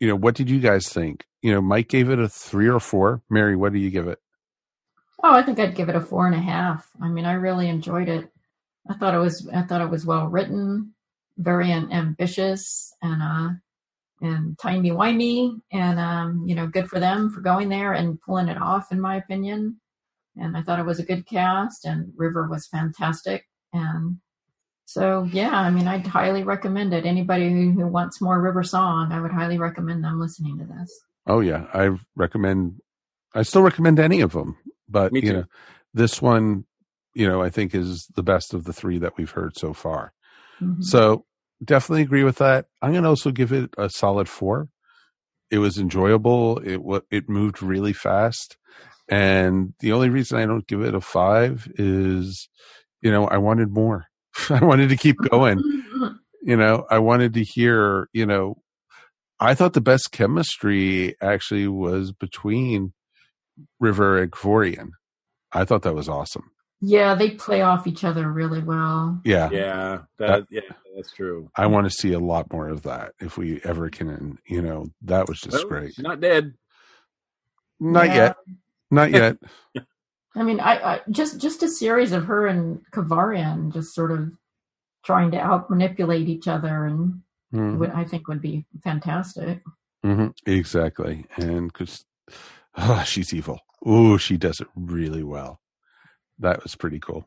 [0.00, 1.24] you know, what did you guys think?
[1.42, 3.22] You know, Mike gave it a three or four.
[3.30, 4.18] Mary, what do you give it?
[5.22, 6.88] Oh, I think I'd give it a four and a half.
[7.00, 8.30] I mean, I really enjoyed it.
[8.88, 10.92] I thought it was I thought it was well written,
[11.38, 13.48] very ambitious, and uh,
[14.20, 18.48] and timey wimey, and um, you know, good for them for going there and pulling
[18.48, 19.80] it off, in my opinion.
[20.36, 24.18] And I thought it was a good cast, and River was fantastic, and
[24.86, 27.06] so yeah, I mean, I'd highly recommend it.
[27.06, 31.00] Anybody who, who wants more River Song, I would highly recommend them listening to this.
[31.26, 32.80] Oh yeah, I recommend.
[33.34, 34.56] I still recommend any of them,
[34.88, 35.44] but Me you know,
[35.92, 36.66] this one,
[37.14, 40.12] you know, I think is the best of the three that we've heard so far.
[40.60, 40.82] Mhm.
[40.82, 41.24] So
[41.64, 42.66] definitely agree with that.
[42.82, 44.68] I'm going to also give it a solid four.
[45.50, 46.58] It was enjoyable.
[46.58, 48.56] It it moved really fast,
[49.08, 52.48] and the only reason I don't give it a five is,
[53.02, 54.06] you know, I wanted more.
[54.50, 55.58] I wanted to keep going.
[56.42, 58.08] you know, I wanted to hear.
[58.12, 58.56] You know,
[59.38, 62.92] I thought the best chemistry actually was between
[63.78, 64.90] River and Kovarian.
[65.52, 66.50] I thought that was awesome.
[66.80, 69.20] Yeah, they play off each other really well.
[69.24, 69.48] Yeah.
[69.50, 70.60] Yeah, that yeah,
[70.94, 71.50] that's true.
[71.56, 74.38] I want to see a lot more of that if we ever can.
[74.46, 75.94] You know, that was just Well, great.
[75.94, 76.54] she's not dead.
[77.80, 78.14] Not Yeah.
[78.14, 78.36] yet.
[78.90, 79.38] Not yet.
[80.36, 84.32] I mean, I, I just just a series of her and Kovarian just sort of
[85.04, 87.22] trying to out manipulate each other, and
[87.52, 87.78] Mhm.
[87.78, 89.62] would, I think would be fantastic.
[90.04, 90.34] Mhm.
[90.44, 91.24] Exactly.
[91.36, 92.04] And because
[93.06, 93.60] she's evil.
[93.86, 95.60] Oh, she does it really well.
[96.44, 97.26] That was pretty cool.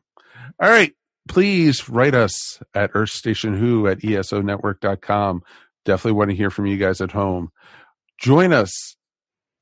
[0.60, 0.94] All right.
[1.28, 5.42] Please write us at earthstationwho at E esonetwork.com.
[5.84, 7.50] Definitely want to hear from you guys at home.
[8.18, 8.96] Join us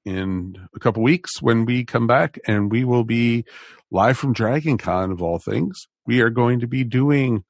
[0.05, 3.45] in a couple weeks when we come back and we will be
[3.91, 5.89] live from Dragon Con of all things.
[6.07, 7.43] We are going to be doing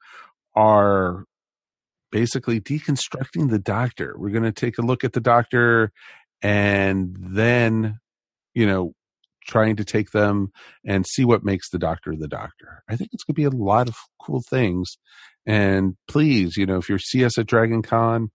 [0.57, 1.25] our
[2.11, 4.15] basically deconstructing the doctor.
[4.17, 5.93] We're going to take a look at the doctor
[6.41, 8.01] and then,
[8.55, 8.95] you know,
[9.47, 10.51] trying to take them
[10.85, 12.83] and see what makes the doctor the doctor.
[12.89, 14.99] I think it's going to be a lot of cool things.
[15.47, 18.31] And please, you know, if you see us at Dragon Con,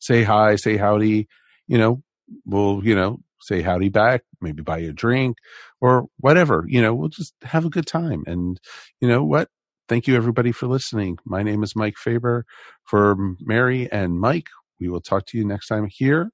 [0.00, 1.28] say hi, say howdy,
[1.68, 2.02] you know,
[2.44, 5.36] we'll, you know, say howdy back, maybe buy you a drink
[5.80, 8.24] or whatever, you know, we'll just have a good time.
[8.26, 8.58] And
[9.00, 9.48] you know what?
[9.88, 11.18] Thank you everybody for listening.
[11.24, 12.44] My name is Mike Faber
[12.84, 14.48] for Mary and Mike.
[14.80, 16.30] We will talk to you next time here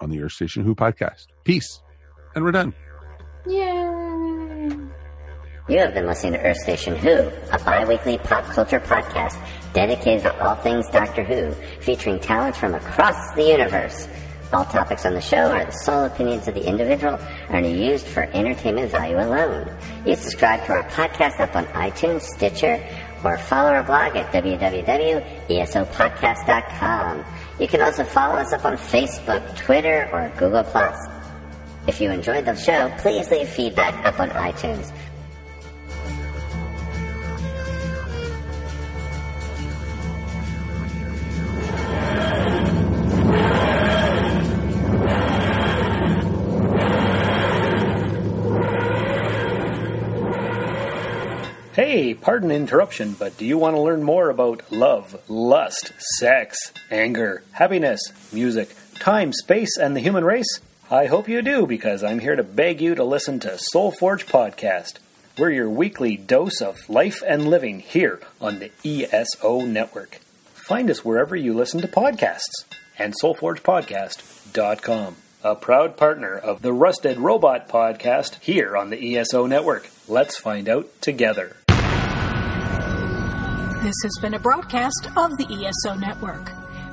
[0.00, 1.26] on the Earth Station Who podcast.
[1.44, 1.80] Peace.
[2.34, 2.74] And we're done.
[3.46, 4.68] Yay!
[5.68, 9.36] You have been listening to Earth Station Who, a bi-weekly pop culture podcast
[9.72, 14.06] dedicated to all things Doctor Who, featuring talent from across the universe.
[14.52, 17.18] All topics on the show are the sole opinions of the individual
[17.48, 19.68] and are used for entertainment value alone.
[20.06, 22.78] You subscribe to our podcast up on iTunes, Stitcher,
[23.24, 27.24] or follow our blog at www.esopodcast.com.
[27.58, 30.62] You can also follow us up on Facebook, Twitter, or Google+.
[31.86, 34.92] If you enjoyed the show, please leave feedback up on iTunes.
[51.74, 57.42] Hey, pardon interruption, but do you want to learn more about love, lust, sex, anger,
[57.52, 58.00] happiness,
[58.32, 58.68] music,
[59.00, 60.60] time, space, and the human race?
[60.92, 64.26] I hope you do, because I'm here to beg you to listen to Soul Forge
[64.26, 64.98] Podcast.
[65.38, 70.20] We're your weekly dose of life and living here on the ESO network.
[70.52, 72.66] Find us wherever you listen to podcasts
[72.98, 79.88] and soulforgepodcast.com, a proud partner of the Rusted Robot podcast here on the ESO network.
[80.08, 81.56] Let's find out together.
[83.82, 86.61] This has been a broadcast of the ESO Network.